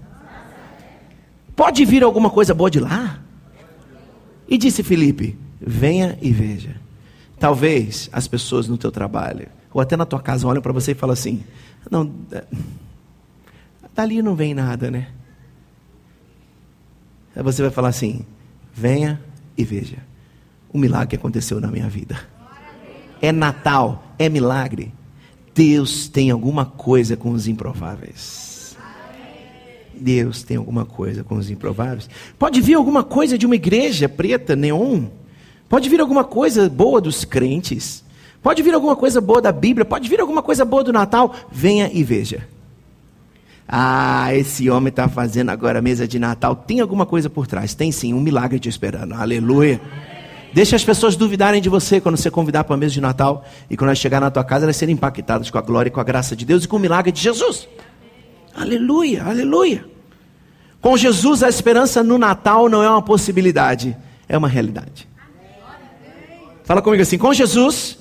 Pode 1.56 1.86
vir 1.86 2.02
alguma 2.02 2.32
coisa 2.32 2.56
boa 2.56 2.72
de 2.72 2.80
lá? 2.80 3.20
E 4.48 4.58
disse 4.58 4.82
Felipe: 4.82 5.43
Venha 5.66 6.18
e 6.22 6.32
veja. 6.32 6.76
Talvez 7.40 8.10
as 8.12 8.28
pessoas 8.28 8.68
no 8.68 8.78
teu 8.78 8.92
trabalho, 8.92 9.48
ou 9.74 9.82
até 9.82 9.98
na 9.98 10.06
tua 10.06 10.20
casa, 10.20 10.48
olham 10.48 10.62
para 10.62 10.74
você 10.74 10.92
e 10.92 10.96
falam 10.96 11.14
assim: 11.14 11.44
Não, 11.90 12.12
dali 13.96 14.22
não 14.22 14.36
vem 14.36 14.54
nada, 14.54 14.92
né? 14.92 15.08
Aí 17.36 17.44
você 17.44 17.62
vai 17.62 17.72
falar 17.72 17.90
assim: 17.90 18.26
Venha 18.74 19.22
e 19.58 19.64
veja. 19.64 19.98
O 20.72 20.78
milagre 20.78 21.16
aconteceu 21.16 21.60
na 21.62 21.68
minha 21.68 21.88
vida. 21.88 22.20
É 23.22 23.32
Natal, 23.32 24.04
é 24.18 24.28
milagre. 24.28 24.94
Deus 25.54 26.10
tem 26.10 26.32
alguma 26.32 26.66
coisa 26.66 27.16
com 27.16 27.32
os 27.32 27.48
improváveis. 27.48 28.76
Deus 29.96 30.44
tem 30.44 30.58
alguma 30.58 30.86
coisa 30.86 31.24
com 31.24 31.36
os 31.36 31.50
improváveis. 31.50 32.10
Pode 32.38 32.60
vir 32.60 32.74
alguma 32.74 33.04
coisa 33.04 33.38
de 33.38 33.46
uma 33.46 33.56
igreja 33.56 34.10
preta, 34.10 34.56
neon. 34.56 35.06
Pode 35.74 35.90
vir 35.90 36.00
alguma 36.00 36.24
coisa 36.24 36.70
boa 36.70 37.02
dos 37.02 37.26
crentes. 37.26 38.04
Pode 38.44 38.62
vir 38.62 38.76
alguma 38.76 38.96
coisa 38.96 39.20
boa 39.20 39.42
da 39.42 39.52
Bíblia. 39.52 39.84
Pode 39.84 40.08
vir 40.08 40.22
alguma 40.22 40.44
coisa 40.44 40.64
boa 40.64 40.84
do 40.84 40.94
Natal. 40.94 41.36
Venha 41.52 41.90
e 41.92 42.04
veja. 42.04 42.48
Ah, 43.68 44.32
esse 44.36 44.70
homem 44.70 44.90
está 44.90 45.10
fazendo 45.10 45.50
agora 45.50 45.80
a 45.80 45.82
mesa 45.82 46.08
de 46.08 46.20
Natal. 46.20 46.56
Tem 46.56 46.80
alguma 46.80 47.08
coisa 47.08 47.28
por 47.28 47.48
trás? 47.48 47.74
Tem 47.74 47.92
sim, 47.92 48.14
um 48.14 48.20
milagre 48.20 48.60
te 48.60 48.70
esperando. 48.70 49.16
Aleluia. 49.16 49.82
Deixa 50.54 50.76
as 50.76 50.86
pessoas 50.86 51.16
duvidarem 51.16 51.60
de 51.60 51.70
você 51.70 52.00
quando 52.00 52.18
você 52.18 52.30
convidar 52.30 52.66
para 52.66 52.76
a 52.76 52.78
mesa 52.78 52.94
de 52.94 53.02
Natal. 53.02 53.44
E 53.68 53.76
quando 53.76 53.88
elas 53.88 53.98
chegar 53.98 54.22
na 54.22 54.30
tua 54.30 54.44
casa, 54.44 54.66
elas 54.66 54.78
serem 54.78 54.94
impactadas 54.94 55.50
com 55.50 55.58
a 55.58 55.62
glória 55.62 55.90
e 55.90 55.92
com 55.92 56.00
a 56.00 56.04
graça 56.04 56.36
de 56.36 56.46
Deus 56.46 56.66
e 56.66 56.68
com 56.68 56.78
o 56.78 56.80
milagre 56.80 57.12
de 57.12 57.20
Jesus. 57.20 57.68
Aleluia, 58.56 59.24
aleluia. 59.24 59.84
Com 60.80 60.96
Jesus, 60.96 61.42
a 61.42 61.50
esperança 61.50 62.04
no 62.04 62.20
Natal 62.20 62.70
não 62.70 62.84
é 62.84 62.90
uma 62.92 63.02
possibilidade, 63.02 63.98
é 64.30 64.38
uma 64.38 64.48
realidade. 64.48 65.12
Fala 66.64 66.82
comigo 66.82 67.02
assim: 67.02 67.18
com 67.18 67.34
Jesus. 67.34 67.98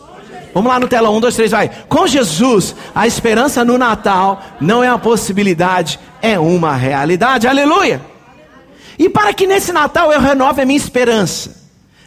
Vamos 0.54 0.70
lá 0.70 0.78
no 0.78 0.86
tela, 0.86 1.08
um, 1.08 1.18
dois, 1.18 1.34
três, 1.34 1.50
vai. 1.50 1.70
Com 1.88 2.06
Jesus, 2.06 2.76
a 2.94 3.06
esperança 3.06 3.64
no 3.64 3.78
Natal 3.78 4.42
não 4.60 4.84
é 4.84 4.90
uma 4.90 4.98
possibilidade, 4.98 5.98
é 6.20 6.38
uma 6.38 6.76
realidade. 6.76 7.46
Aleluia! 7.46 8.02
E 8.98 9.08
para 9.08 9.32
que 9.32 9.46
nesse 9.46 9.72
Natal 9.72 10.12
eu 10.12 10.20
renove 10.20 10.60
a 10.60 10.66
minha 10.66 10.76
esperança, 10.76 11.56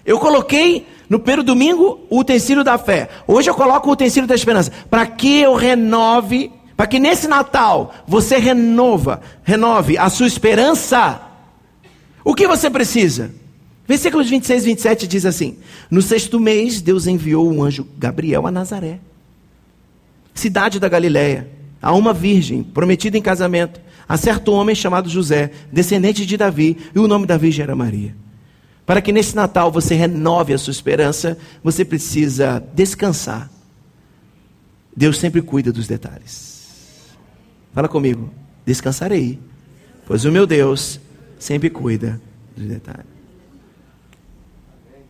eu 0.06 0.20
coloquei 0.20 0.88
no 1.10 1.20
primeiro 1.20 1.44
domingo 1.44 2.06
o 2.10 2.20
utensílio 2.20 2.64
da 2.64 2.78
fé. 2.78 3.10
Hoje 3.28 3.50
eu 3.50 3.56
coloco 3.56 3.90
o 3.90 3.94
utensílio 3.94 4.28
da 4.28 4.36
esperança. 4.36 4.72
Para 4.90 5.08
que 5.08 5.40
eu 5.40 5.56
renove, 5.56 6.52
para 6.78 6.88
que 6.88 7.00
nesse 7.00 7.28
Natal 7.28 7.94
você 8.08 8.38
renova, 8.38 9.22
renove 9.44 9.98
a 9.98 10.10
sua 10.10 10.28
esperança. 10.28 11.20
O 12.24 12.36
que 12.36 12.48
você 12.48 12.70
precisa? 12.70 13.32
Versículos 13.88 14.30
26 14.30 14.64
e 14.64 14.66
27 14.66 15.08
diz 15.08 15.26
assim: 15.26 15.58
No 15.90 16.02
sexto 16.02 16.40
mês, 16.40 16.82
Deus 16.82 17.06
enviou 17.08 17.52
o 17.52 17.64
anjo 17.64 17.88
Gabriel 17.98 18.48
a 18.48 18.52
Nazaré, 18.52 19.00
cidade 20.34 20.80
da 20.80 20.90
Galiléia, 20.90 21.50
a 21.82 21.94
uma 21.94 22.14
virgem 22.14 22.64
prometida 22.64 23.18
em 23.18 23.22
casamento, 23.22 23.80
a 24.08 24.18
certo 24.18 24.52
homem 24.52 24.76
chamado 24.76 25.10
José, 25.10 25.52
descendente 25.72 26.26
de 26.26 26.36
Davi, 26.36 26.78
e 26.96 27.00
o 27.00 27.08
nome 27.08 27.28
da 27.28 27.38
virgem 27.38 27.64
era 27.64 27.76
Maria. 27.76 28.16
Para 28.86 29.02
que 29.02 29.12
nesse 29.12 29.36
Natal 29.36 29.72
você 29.72 29.96
renove 29.96 30.54
a 30.54 30.58
sua 30.58 30.72
esperança, 30.72 31.38
você 31.64 31.84
precisa 31.84 32.64
descansar. 32.74 33.50
Deus 34.96 35.18
sempre 35.18 35.42
cuida 35.42 35.72
dos 35.72 35.88
detalhes. 35.88 36.56
Fala 37.74 37.88
comigo, 37.88 38.32
descansarei, 38.66 39.40
pois 40.08 40.24
o 40.24 40.32
meu 40.32 40.48
Deus 40.48 41.00
sempre 41.38 41.70
cuida 41.70 42.22
dos 42.56 42.68
detalhes. 42.68 43.15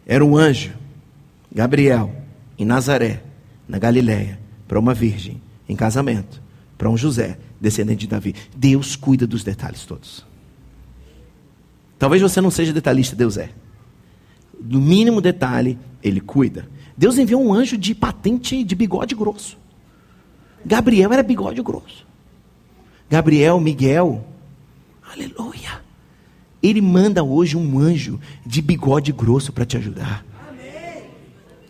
Era 0.05 0.23
um 0.23 0.37
anjo, 0.37 0.73
Gabriel, 1.51 2.13
em 2.57 2.65
Nazaré, 2.65 3.23
na 3.67 3.79
Galiléia, 3.79 4.39
para 4.67 4.79
uma 4.79 4.93
virgem, 4.93 5.41
em 5.67 5.75
casamento, 5.75 6.41
para 6.77 6.89
um 6.89 6.97
José, 6.97 7.37
descendente 7.59 8.01
de 8.01 8.07
Davi. 8.07 8.35
Deus 8.55 8.95
cuida 8.95 9.25
dos 9.25 9.43
detalhes 9.43 9.85
todos. 9.85 10.25
Talvez 11.97 12.21
você 12.21 12.39
não 12.39 12.51
seja 12.51 12.73
detalhista, 12.73 13.15
Deus 13.15 13.37
é. 13.37 13.49
Do 14.59 14.79
mínimo 14.79 15.21
detalhe, 15.21 15.77
Ele 16.03 16.21
cuida. 16.21 16.69
Deus 16.95 17.17
enviou 17.17 17.43
um 17.43 17.53
anjo 17.53 17.77
de 17.77 17.95
patente 17.95 18.63
de 18.63 18.75
bigode 18.75 19.15
grosso. 19.15 19.57
Gabriel 20.65 21.11
era 21.11 21.23
bigode 21.23 21.61
grosso. 21.61 22.05
Gabriel, 23.09 23.59
Miguel, 23.59 24.25
aleluia. 25.11 25.84
Ele 26.61 26.81
manda 26.81 27.23
hoje 27.23 27.57
um 27.57 27.79
anjo 27.79 28.19
de 28.45 28.61
bigode 28.61 29.11
grosso 29.11 29.51
para 29.51 29.65
te 29.65 29.77
ajudar. 29.77 30.25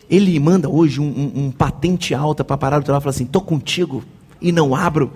Ele 0.09 0.39
manda 0.39 0.69
hoje 0.69 1.01
um, 1.01 1.05
um, 1.05 1.45
um 1.45 1.51
patente 1.51 2.13
alta 2.13 2.43
para 2.43 2.57
parar 2.57 2.79
do 2.79 2.85
teu 2.85 2.93
lado 2.93 3.01
e 3.01 3.03
falar 3.03 3.15
assim: 3.15 3.23
estou 3.23 3.41
contigo 3.41 4.03
e 4.41 4.51
não 4.51 4.75
abro. 4.75 5.11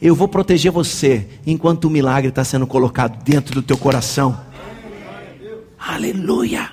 Eu 0.00 0.14
vou 0.14 0.28
proteger 0.28 0.72
você 0.72 1.26
enquanto 1.46 1.84
o 1.84 1.90
milagre 1.90 2.30
está 2.30 2.42
sendo 2.42 2.66
colocado 2.66 3.22
dentro 3.22 3.54
do 3.54 3.62
teu 3.62 3.76
coração. 3.76 4.38
Aleluia. 5.78 6.70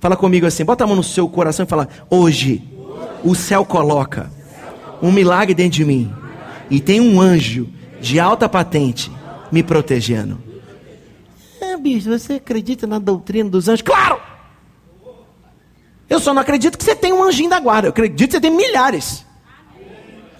Fala 0.00 0.16
comigo 0.16 0.46
assim, 0.46 0.64
bota 0.64 0.84
a 0.84 0.86
mão 0.86 0.96
no 0.96 1.02
seu 1.02 1.28
coração 1.28 1.64
e 1.64 1.68
fala: 1.68 1.88
hoje 2.08 2.62
o 3.22 3.34
céu 3.34 3.64
coloca 3.64 4.30
um 5.02 5.12
milagre 5.12 5.54
dentro 5.54 5.76
de 5.76 5.84
mim 5.84 6.10
e 6.70 6.80
tem 6.80 7.00
um 7.00 7.20
anjo 7.20 7.68
de 8.00 8.18
alta 8.18 8.48
patente 8.48 9.10
me 9.52 9.62
protegendo 9.62 10.45
você 12.00 12.34
acredita 12.34 12.86
na 12.86 12.98
doutrina 12.98 13.48
dos 13.48 13.68
anjos? 13.68 13.82
Claro! 13.82 14.20
Eu 16.08 16.20
só 16.20 16.32
não 16.32 16.42
acredito 16.42 16.78
que 16.78 16.84
você 16.84 16.94
tem 16.94 17.12
um 17.12 17.22
anjinho 17.22 17.50
da 17.50 17.58
guarda. 17.58 17.88
Eu 17.88 17.90
acredito 17.90 18.30
que 18.30 18.36
você 18.36 18.40
tem 18.40 18.50
milhares. 18.50 19.24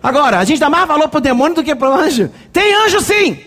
Agora, 0.03 0.39
a 0.39 0.45
gente 0.45 0.61
dá 0.61 0.71
mais 0.71 0.87
valor 0.87 1.09
para 1.09 1.19
o 1.19 1.21
demônio 1.21 1.57
do 1.57 1.65
que 1.65 1.75
para 1.75 1.91
o 1.91 1.95
anjo. 1.95 2.31
Tem 2.53 2.75
anjo 2.85 3.01
sim. 3.01 3.39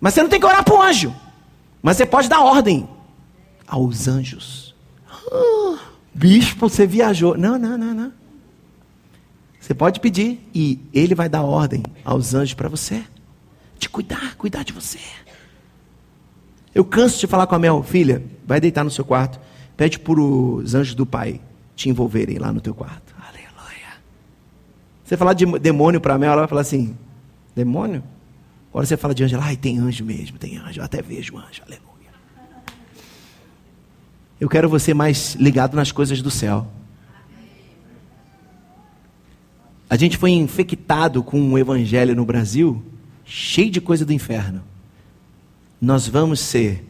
Mas 0.00 0.14
você 0.14 0.22
não 0.22 0.28
tem 0.28 0.38
que 0.38 0.46
orar 0.46 0.62
para 0.64 0.74
o 0.74 0.82
anjo. 0.82 1.14
Mas 1.82 1.96
você 1.96 2.04
pode 2.04 2.28
dar 2.28 2.40
ordem 2.40 2.88
aos 3.66 4.06
anjos. 4.06 4.74
Ah, 5.10 5.78
bispo, 6.12 6.68
você 6.68 6.86
viajou. 6.86 7.38
Não, 7.38 7.58
não, 7.58 7.78
não, 7.78 7.94
não. 7.94 8.12
Você 9.58 9.72
pode 9.72 10.00
pedir 10.00 10.46
e 10.54 10.78
ele 10.92 11.14
vai 11.14 11.28
dar 11.28 11.42
ordem 11.42 11.82
aos 12.04 12.34
anjos 12.34 12.54
para 12.54 12.68
você. 12.68 13.02
De 13.78 13.88
cuidar, 13.88 14.34
cuidar 14.36 14.64
de 14.64 14.72
você. 14.72 14.98
Eu 16.74 16.84
canso 16.84 17.20
de 17.20 17.26
falar 17.26 17.46
com 17.46 17.54
a 17.54 17.58
Mel, 17.58 17.82
filha, 17.82 18.22
vai 18.46 18.60
deitar 18.60 18.82
no 18.82 18.90
seu 18.90 19.04
quarto, 19.04 19.38
pede 19.76 19.98
para 19.98 20.20
os 20.20 20.74
anjos 20.74 20.94
do 20.94 21.04
Pai 21.04 21.40
te 21.76 21.88
envolverem 21.88 22.38
lá 22.38 22.52
no 22.52 22.60
teu 22.60 22.74
quarto. 22.74 23.14
Aleluia. 23.20 24.00
Você 25.04 25.16
falar 25.16 25.34
de 25.34 25.44
demônio 25.58 26.00
para 26.00 26.14
a 26.14 26.18
Mel, 26.18 26.32
ela 26.32 26.42
vai 26.42 26.48
falar 26.48 26.62
assim: 26.62 26.96
demônio? 27.54 28.02
Agora 28.70 28.86
você 28.86 28.96
fala 28.96 29.14
de 29.14 29.22
anjo, 29.22 29.38
ai, 29.38 29.54
tem 29.54 29.78
anjo 29.78 30.02
mesmo, 30.02 30.38
tem 30.38 30.56
anjo, 30.56 30.80
eu 30.80 30.84
até 30.84 31.02
vejo 31.02 31.36
anjo, 31.36 31.62
aleluia. 31.66 31.82
Eu 34.40 34.48
quero 34.48 34.66
você 34.66 34.94
mais 34.94 35.34
ligado 35.34 35.76
nas 35.76 35.92
coisas 35.92 36.22
do 36.22 36.30
céu. 36.30 36.66
A 39.90 39.96
gente 39.96 40.16
foi 40.16 40.30
infectado 40.30 41.22
com 41.22 41.38
um 41.38 41.58
evangelho 41.58 42.16
no 42.16 42.24
Brasil 42.24 42.82
cheio 43.26 43.70
de 43.70 43.78
coisa 43.78 44.06
do 44.06 44.12
inferno 44.12 44.71
nós 45.82 46.06
vamos 46.06 46.38
ser 46.38 46.84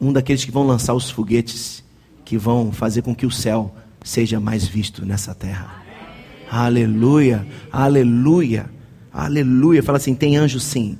um 0.00 0.10
daqueles 0.10 0.42
que 0.42 0.50
vão 0.50 0.66
lançar 0.66 0.94
os 0.94 1.10
foguetes 1.10 1.84
que 2.24 2.38
vão 2.38 2.72
fazer 2.72 3.02
com 3.02 3.14
que 3.14 3.26
o 3.26 3.30
céu 3.30 3.74
seja 4.02 4.40
mais 4.40 4.66
visto 4.66 5.04
nessa 5.04 5.34
terra. 5.34 5.82
Aleluia, 6.50 7.46
aleluia, 7.70 8.70
aleluia. 9.12 9.82
Fala 9.82 9.98
assim: 9.98 10.14
tem 10.14 10.38
anjo 10.38 10.58
sim. 10.58 10.98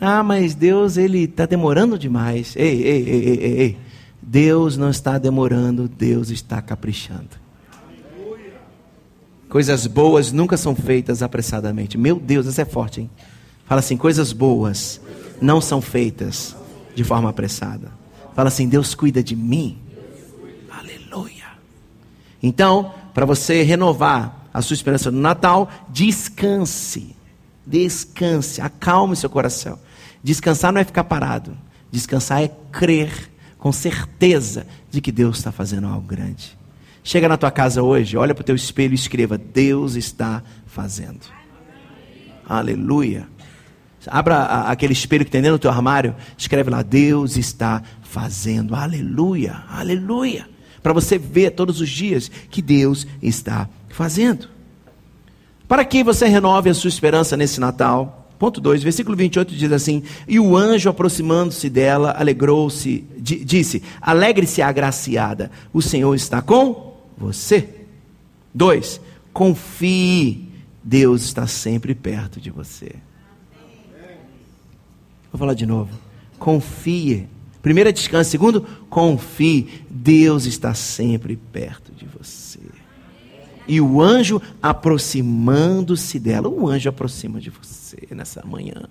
Ah, 0.00 0.22
mas 0.22 0.54
Deus, 0.54 0.96
ele 0.96 1.24
está 1.24 1.44
demorando 1.44 1.98
demais. 1.98 2.56
Ei, 2.56 2.82
ei, 2.82 3.08
ei, 3.08 3.24
ei, 3.28 3.60
ei. 3.60 3.78
Deus 4.22 4.78
não 4.78 4.88
está 4.88 5.18
demorando, 5.18 5.88
Deus 5.88 6.30
está 6.30 6.62
caprichando. 6.62 7.36
Coisas 9.50 9.86
boas 9.86 10.32
nunca 10.32 10.56
são 10.56 10.74
feitas 10.74 11.22
apressadamente. 11.22 11.98
Meu 11.98 12.18
Deus, 12.18 12.46
isso 12.46 12.60
é 12.60 12.64
forte, 12.64 13.02
hein? 13.02 13.10
Fala 13.68 13.80
assim: 13.80 13.96
coisas 13.96 14.32
boas 14.32 15.00
não 15.40 15.60
são 15.60 15.80
feitas 15.80 16.56
de 16.94 17.04
forma 17.04 17.28
apressada. 17.28 17.92
Fala 18.34 18.48
assim: 18.48 18.68
Deus 18.68 18.94
cuida 18.94 19.22
de 19.22 19.36
mim. 19.36 19.78
Aleluia. 20.70 21.46
Então, 22.42 22.94
para 23.12 23.26
você 23.26 23.62
renovar 23.62 24.48
a 24.52 24.62
sua 24.62 24.74
esperança 24.74 25.10
no 25.10 25.20
Natal, 25.20 25.70
descanse. 25.90 27.14
Descanse, 27.66 28.62
acalme 28.62 29.14
seu 29.14 29.28
coração. 29.28 29.78
Descansar 30.22 30.72
não 30.72 30.80
é 30.80 30.84
ficar 30.84 31.04
parado. 31.04 31.56
Descansar 31.92 32.42
é 32.42 32.48
crer 32.72 33.30
com 33.58 33.72
certeza 33.72 34.66
de 34.90 35.00
que 35.00 35.12
Deus 35.12 35.38
está 35.38 35.52
fazendo 35.52 35.86
algo 35.86 36.06
grande. 36.06 36.56
Chega 37.04 37.28
na 37.28 37.36
tua 37.36 37.50
casa 37.50 37.82
hoje, 37.82 38.16
olha 38.16 38.34
para 38.34 38.42
o 38.42 38.44
teu 38.44 38.56
espelho 38.56 38.92
e 38.92 38.94
escreva: 38.94 39.36
Deus 39.36 39.94
está 39.94 40.42
fazendo. 40.66 41.20
Aleluia. 42.48 43.28
Abra 44.06 44.44
aquele 44.68 44.92
espelho 44.92 45.24
que 45.24 45.30
tem 45.30 45.42
dentro 45.42 45.58
do 45.58 45.62
teu 45.62 45.70
armário, 45.70 46.14
escreve 46.36 46.70
lá: 46.70 46.82
Deus 46.82 47.36
está 47.36 47.82
fazendo. 48.02 48.74
Aleluia, 48.74 49.64
aleluia. 49.68 50.48
Para 50.82 50.92
você 50.92 51.18
ver 51.18 51.50
todos 51.50 51.80
os 51.80 51.88
dias 51.88 52.30
que 52.50 52.62
Deus 52.62 53.06
está 53.22 53.68
fazendo. 53.88 54.48
Para 55.66 55.84
que 55.84 56.02
você 56.02 56.26
renove 56.26 56.70
a 56.70 56.74
sua 56.74 56.88
esperança 56.88 57.36
nesse 57.36 57.60
Natal, 57.60 58.18
Ponto 58.38 58.60
2, 58.60 58.84
versículo 58.84 59.16
28 59.16 59.54
diz 59.54 59.72
assim: 59.72 60.04
E 60.28 60.38
o 60.38 60.56
anjo, 60.56 60.88
aproximando-se 60.88 61.68
dela, 61.68 62.14
alegrou-se, 62.16 63.04
disse: 63.18 63.82
Alegre-se, 64.00 64.62
agraciada, 64.62 65.50
o 65.72 65.82
Senhor 65.82 66.14
está 66.14 66.40
com 66.40 66.96
você. 67.16 67.68
2. 68.54 69.00
Confie, 69.32 70.48
Deus 70.82 71.22
está 71.22 71.48
sempre 71.48 71.94
perto 71.94 72.40
de 72.40 72.50
você. 72.50 72.92
Vou 75.32 75.38
falar 75.38 75.54
de 75.54 75.66
novo. 75.66 75.90
Confie. 76.38 77.26
Primeiro, 77.62 77.92
descanse. 77.92 78.30
Segundo, 78.30 78.62
confie, 78.88 79.84
Deus 79.90 80.46
está 80.46 80.74
sempre 80.74 81.36
perto 81.36 81.92
de 81.92 82.06
você. 82.06 82.60
E 83.66 83.80
o 83.80 84.00
anjo 84.00 84.40
aproximando-se 84.62 86.18
dela, 86.18 86.48
o 86.48 86.68
anjo 86.68 86.88
aproxima 86.88 87.38
de 87.40 87.50
você 87.50 87.78
você 87.88 88.14
nessa 88.14 88.44
manhã. 88.44 88.88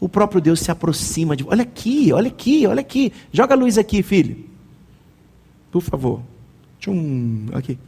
O 0.00 0.08
próprio 0.08 0.40
Deus 0.40 0.60
se 0.60 0.70
aproxima 0.70 1.36
de. 1.36 1.44
Olha 1.44 1.62
aqui, 1.62 2.12
olha 2.12 2.28
aqui, 2.28 2.66
olha 2.66 2.80
aqui. 2.80 3.12
Joga 3.32 3.54
a 3.54 3.56
luz 3.56 3.78
aqui, 3.78 4.02
filho. 4.02 4.44
Por 5.70 5.82
favor. 5.82 6.22
Tchum, 6.78 7.46
aqui. 7.52 7.78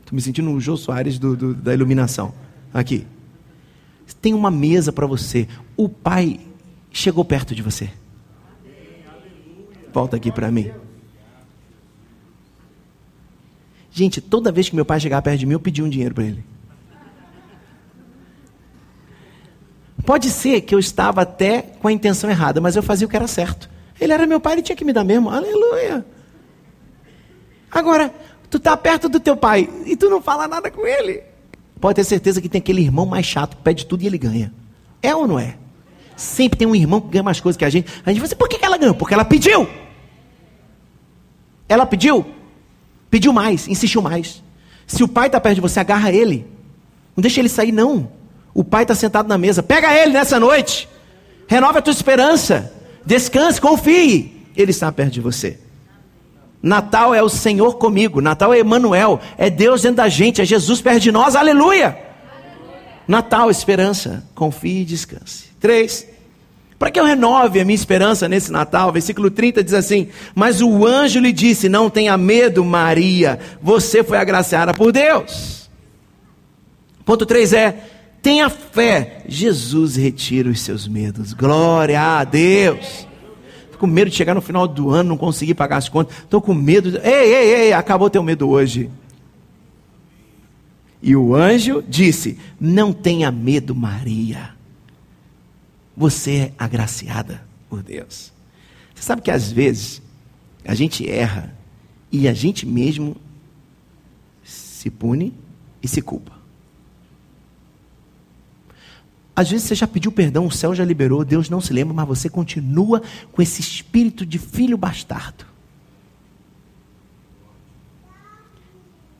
Estou 0.00 0.14
me 0.14 0.20
sentindo 0.20 0.50
o 0.50 0.60
Jô 0.60 0.76
Soares 0.76 1.18
do, 1.18 1.36
do, 1.36 1.54
da 1.54 1.72
iluminação. 1.74 2.32
Aqui. 2.72 3.06
Tem 4.20 4.34
uma 4.34 4.50
mesa 4.50 4.92
para 4.92 5.06
você. 5.06 5.48
O 5.76 5.88
Pai 5.88 6.40
chegou 6.92 7.24
perto 7.24 7.54
de 7.54 7.62
você. 7.62 7.90
Volta 9.92 10.16
aqui 10.16 10.30
para 10.30 10.50
mim. 10.50 10.70
Gente, 13.90 14.20
toda 14.20 14.50
vez 14.50 14.68
que 14.68 14.74
meu 14.74 14.86
pai 14.86 14.98
chegava 14.98 15.20
perto 15.20 15.40
de 15.40 15.46
mim, 15.46 15.52
eu 15.52 15.60
pedi 15.60 15.82
um 15.82 15.88
dinheiro 15.88 16.14
para 16.14 16.24
ele. 16.24 16.42
Pode 20.06 20.30
ser 20.30 20.62
que 20.62 20.74
eu 20.74 20.78
estava 20.78 21.22
até 21.22 21.62
com 21.62 21.88
a 21.88 21.92
intenção 21.92 22.28
errada, 22.28 22.60
mas 22.60 22.74
eu 22.74 22.82
fazia 22.82 23.06
o 23.06 23.10
que 23.10 23.16
era 23.16 23.28
certo. 23.28 23.68
Ele 24.00 24.12
era 24.12 24.26
meu 24.26 24.40
pai, 24.40 24.54
ele 24.54 24.62
tinha 24.62 24.74
que 24.74 24.84
me 24.84 24.92
dar 24.92 25.04
mesmo. 25.04 25.30
Aleluia. 25.30 26.04
Agora, 27.70 28.12
tu 28.50 28.56
está 28.56 28.76
perto 28.76 29.08
do 29.08 29.20
teu 29.20 29.36
pai 29.36 29.68
e 29.86 29.94
tu 29.94 30.08
não 30.08 30.20
fala 30.20 30.48
nada 30.48 30.70
com 30.70 30.86
ele. 30.86 31.22
Pode 31.82 31.96
ter 31.96 32.04
certeza 32.04 32.40
que 32.40 32.48
tem 32.48 32.60
aquele 32.60 32.80
irmão 32.80 33.04
mais 33.04 33.26
chato 33.26 33.56
que 33.56 33.62
pede 33.64 33.84
tudo 33.86 34.04
e 34.04 34.06
ele 34.06 34.16
ganha. 34.16 34.54
É 35.02 35.12
ou 35.16 35.26
não 35.26 35.36
é? 35.36 35.56
Sempre 36.14 36.56
tem 36.56 36.68
um 36.68 36.76
irmão 36.76 37.00
que 37.00 37.08
ganha 37.08 37.24
mais 37.24 37.40
coisas 37.40 37.56
que 37.56 37.64
a 37.64 37.68
gente. 37.68 37.90
A 38.06 38.10
gente 38.10 38.20
fala 38.20 38.26
assim, 38.26 38.36
por 38.36 38.48
que 38.48 38.64
ela 38.64 38.78
ganhou? 38.78 38.94
Porque 38.94 39.12
ela 39.12 39.24
pediu. 39.24 39.68
Ela 41.68 41.84
pediu. 41.84 42.24
Pediu 43.10 43.32
mais, 43.32 43.66
insistiu 43.66 44.00
mais. 44.00 44.40
Se 44.86 45.02
o 45.02 45.08
pai 45.08 45.26
está 45.26 45.40
perto 45.40 45.56
de 45.56 45.60
você, 45.60 45.80
agarra 45.80 46.12
ele. 46.12 46.46
Não 47.16 47.20
deixa 47.20 47.40
ele 47.40 47.48
sair, 47.48 47.72
não. 47.72 48.08
O 48.54 48.62
pai 48.62 48.84
está 48.84 48.94
sentado 48.94 49.26
na 49.26 49.36
mesa. 49.36 49.60
Pega 49.60 49.92
ele 49.92 50.12
nessa 50.12 50.38
noite. 50.38 50.88
Renova 51.48 51.80
a 51.80 51.82
tua 51.82 51.92
esperança. 51.92 52.72
Descanse, 53.04 53.60
confie. 53.60 54.46
Ele 54.56 54.70
está 54.70 54.92
perto 54.92 55.14
de 55.14 55.20
você. 55.20 55.58
Natal 56.62 57.14
é 57.14 57.22
o 57.22 57.28
Senhor 57.28 57.76
comigo. 57.76 58.20
Natal 58.20 58.54
é 58.54 58.60
Emmanuel. 58.60 59.18
É 59.36 59.50
Deus 59.50 59.82
dentro 59.82 59.96
da 59.96 60.08
gente. 60.08 60.40
É 60.40 60.44
Jesus 60.44 60.80
perto 60.80 61.00
de 61.00 61.10
nós. 61.10 61.34
Aleluia. 61.34 61.86
Aleluia. 61.86 62.12
Natal, 63.08 63.50
esperança. 63.50 64.22
Confie 64.34 64.82
e 64.82 64.84
descanse. 64.84 65.46
Três. 65.58 66.06
Para 66.78 66.90
que 66.90 66.98
eu 66.98 67.04
renove 67.04 67.60
a 67.60 67.64
minha 67.64 67.76
esperança 67.76 68.28
nesse 68.28 68.50
Natal, 68.50 68.92
versículo 68.92 69.30
30 69.30 69.62
diz 69.62 69.74
assim: 69.74 70.08
Mas 70.34 70.60
o 70.60 70.86
anjo 70.86 71.20
lhe 71.20 71.32
disse: 71.32 71.68
Não 71.68 71.88
tenha 71.88 72.16
medo, 72.16 72.64
Maria, 72.64 73.38
você 73.60 74.02
foi 74.02 74.18
agraciada 74.18 74.74
por 74.74 74.90
Deus. 74.90 75.70
Ponto 77.04 77.24
3 77.24 77.52
é: 77.52 77.76
Tenha 78.20 78.48
fé. 78.48 79.22
Jesus 79.28 79.96
retira 79.96 80.48
os 80.48 80.60
seus 80.60 80.88
medos. 80.88 81.32
Glória 81.32 82.00
a 82.00 82.24
Deus. 82.24 83.06
Com 83.82 83.88
medo 83.88 84.08
de 84.12 84.16
chegar 84.16 84.32
no 84.32 84.40
final 84.40 84.68
do 84.68 84.90
ano, 84.90 85.08
não 85.08 85.18
conseguir 85.18 85.54
pagar 85.54 85.78
as 85.78 85.88
contas. 85.88 86.16
Estou 86.18 86.40
com 86.40 86.54
medo. 86.54 87.00
Ei, 87.02 87.34
ei, 87.34 87.54
ei, 87.54 87.72
acabou 87.72 88.08
teu 88.08 88.22
medo 88.22 88.48
hoje. 88.48 88.88
E 91.02 91.16
o 91.16 91.34
anjo 91.34 91.82
disse: 91.88 92.38
Não 92.60 92.92
tenha 92.92 93.32
medo, 93.32 93.74
Maria. 93.74 94.50
Você 95.96 96.30
é 96.30 96.52
agraciada 96.56 97.42
por 97.68 97.82
Deus. 97.82 98.32
Você 98.94 99.02
sabe 99.02 99.20
que 99.20 99.32
às 99.32 99.50
vezes 99.50 100.00
a 100.64 100.76
gente 100.76 101.10
erra 101.10 101.52
e 102.12 102.28
a 102.28 102.32
gente 102.32 102.64
mesmo 102.64 103.16
se 104.44 104.90
pune 104.90 105.34
e 105.82 105.88
se 105.88 106.00
culpa. 106.00 106.41
Às 109.34 109.50
vezes 109.50 109.66
você 109.66 109.74
já 109.74 109.86
pediu 109.86 110.12
perdão, 110.12 110.46
o 110.46 110.50
céu 110.50 110.74
já 110.74 110.84
liberou, 110.84 111.24
Deus 111.24 111.48
não 111.48 111.60
se 111.60 111.72
lembra, 111.72 111.94
mas 111.94 112.06
você 112.06 112.28
continua 112.28 113.02
com 113.32 113.40
esse 113.40 113.60
espírito 113.60 114.26
de 114.26 114.38
filho 114.38 114.76
bastardo. 114.76 115.46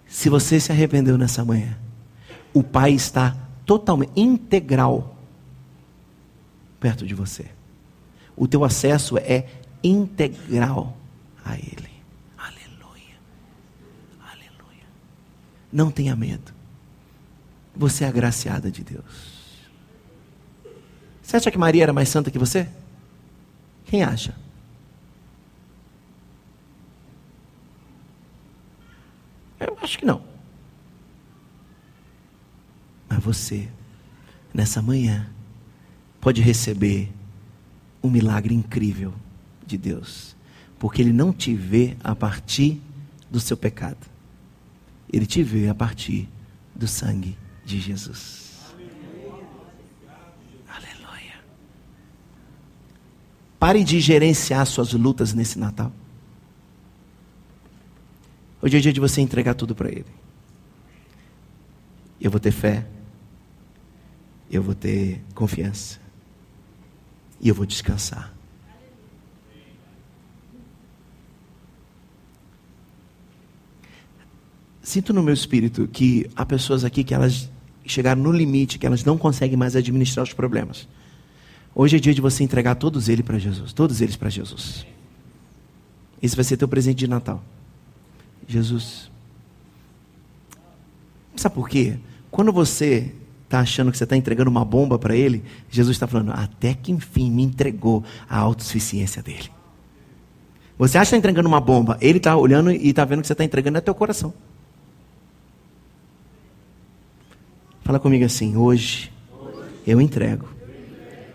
Se 0.07 0.29
você 0.29 0.61
se 0.61 0.70
arrependeu 0.70 1.16
nessa 1.16 1.42
manhã, 1.42 1.79
o 2.53 2.62
Pai 2.62 2.92
está 2.92 3.35
totalmente 3.64 4.12
integral 4.14 5.16
perto 6.79 7.07
de 7.07 7.14
você. 7.14 7.46
O 8.37 8.46
teu 8.46 8.64
acesso 8.64 9.16
é 9.16 9.46
integral 9.83 10.94
a 11.42 11.55
Ele. 11.55 11.90
Aleluia. 12.37 13.16
Aleluia. 14.20 14.87
Não 15.72 15.90
tenha 15.90 16.14
medo. 16.14 16.53
Você 17.75 18.05
é 18.05 18.09
agraciada 18.09 18.70
de 18.70 18.85
Deus. 18.85 19.32
Você 21.33 21.38
acha 21.38 21.51
que 21.51 21.57
Maria 21.57 21.85
era 21.85 21.95
mais 21.95 22.11
santa 22.11 22.31
que 22.31 22.38
você? 22.38 22.68
Quem 23.87 24.03
acha? 24.03 24.37
Eu 29.59 29.79
acho 29.81 29.99
que 29.99 30.05
não. 30.05 30.23
Mas 33.09 33.25
você, 33.25 33.66
nessa 34.53 34.83
manhã, 34.83 35.27
pode 36.21 36.42
receber 36.42 37.11
um 38.03 38.11
milagre 38.11 38.55
incrível 38.55 39.14
de 39.66 39.79
Deus, 39.79 40.37
porque 40.79 41.01
Ele 41.01 41.14
não 41.14 41.33
te 41.33 41.55
vê 41.55 41.97
a 42.05 42.14
partir 42.14 42.79
do 43.31 43.40
seu 43.40 43.57
pecado, 43.57 44.07
Ele 45.11 45.25
te 45.25 45.42
vê 45.42 45.66
a 45.71 45.75
partir 45.75 46.29
do 46.75 46.87
sangue 46.87 47.38
de 47.64 47.81
Jesus. 47.81 48.51
Pare 53.62 53.85
de 53.85 54.01
gerenciar 54.01 54.66
suas 54.66 54.92
lutas 54.92 55.33
nesse 55.33 55.57
Natal. 55.57 55.92
Hoje 58.61 58.77
é 58.77 58.81
dia 58.81 58.92
de 58.92 58.98
você 58.98 59.20
entregar 59.20 59.55
tudo 59.55 59.72
para 59.72 59.88
Ele. 59.88 60.05
Eu 62.20 62.29
vou 62.29 62.40
ter 62.40 62.51
fé. 62.51 62.85
Eu 64.51 64.64
vou 64.64 64.75
ter 64.75 65.22
confiança. 65.33 66.01
E 67.40 67.48
eu 67.48 67.55
vou 67.55 67.64
descansar. 67.64 68.35
Sinto 74.83 75.12
no 75.12 75.22
meu 75.22 75.35
espírito 75.35 75.87
que 75.87 76.29
há 76.35 76.44
pessoas 76.44 76.83
aqui 76.83 77.05
que 77.05 77.14
elas 77.14 77.48
chegaram 77.87 78.20
no 78.20 78.33
limite, 78.33 78.77
que 78.77 78.87
elas 78.88 79.05
não 79.05 79.16
conseguem 79.16 79.57
mais 79.57 79.77
administrar 79.77 80.25
os 80.25 80.33
problemas. 80.33 80.88
Hoje 81.74 81.96
é 81.96 82.00
dia 82.00 82.12
de 82.12 82.20
você 82.20 82.44
entregar 82.44 82.74
todos 82.74 83.08
eles 83.08 83.24
para 83.24 83.38
Jesus, 83.38 83.72
todos 83.72 84.00
eles 84.00 84.16
para 84.16 84.28
Jesus. 84.28 84.87
Esse 86.20 86.37
vai 86.37 86.44
ser 86.44 86.56
teu 86.56 86.68
presente 86.68 86.98
de 86.98 87.08
Natal. 87.08 87.42
Jesus. 88.46 89.11
Sabe 91.35 91.54
por 91.54 91.68
quê? 91.68 91.98
Quando 92.30 92.52
você 92.52 93.12
está 93.44 93.61
achando 93.61 93.90
que 93.90 93.98
você 93.98 94.04
está 94.04 94.16
entregando 94.16 94.50
uma 94.50 94.64
bomba 94.64 94.98
para 94.98 95.16
ele, 95.16 95.42
Jesus 95.70 95.96
está 95.96 96.06
falando, 96.06 96.32
até 96.32 96.74
que 96.74 96.92
enfim 96.92 97.30
me 97.30 97.42
entregou 97.42 98.04
a 98.28 98.38
autossuficiência 98.38 99.22
dele. 99.22 99.50
Você 100.78 100.98
acha 100.98 101.11
que 101.11 101.16
está 101.16 101.18
entregando 101.18 101.48
uma 101.48 101.61
bomba, 101.61 101.96
ele 102.00 102.18
está 102.18 102.37
olhando 102.37 102.70
e 102.70 102.88
está 102.88 103.04
vendo 103.04 103.20
que 103.20 103.26
você 103.26 103.32
está 103.32 103.44
entregando 103.44 103.78
é 103.78 103.80
teu 103.80 103.94
coração. 103.94 104.32
Fala 107.82 107.98
comigo 107.98 108.24
assim, 108.24 108.56
hoje 108.56 109.12
eu 109.87 110.00
entrego 110.00 110.48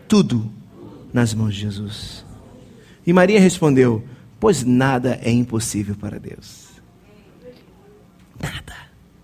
tudo 0.07 0.49
nas 1.13 1.33
mãos 1.33 1.53
de 1.53 1.61
Jesus. 1.61 2.25
E 3.05 3.13
Maria 3.13 3.39
respondeu: 3.39 4.03
Pois 4.39 4.63
nada 4.63 5.19
é 5.21 5.31
impossível 5.31 5.95
para 5.95 6.19
Deus. 6.19 6.67
Nada 8.39 8.75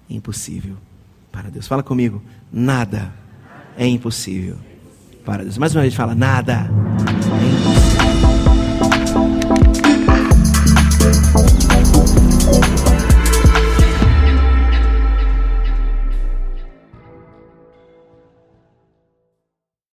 é 0.10 0.14
impossível 0.14 0.76
para 1.32 1.50
Deus. 1.50 1.68
Fala 1.68 1.84
comigo, 1.84 2.22
nada 2.52 3.14
é 3.78 3.88
impossível 3.88 4.58
para 5.26 5.44
Deus. 5.44 5.58
Mais 5.58 5.76
uma 5.76 5.82
vez, 5.82 5.94
fala: 5.94 6.16
Nada 6.16 6.70
é 7.42 7.46
impossível. 7.46 8.14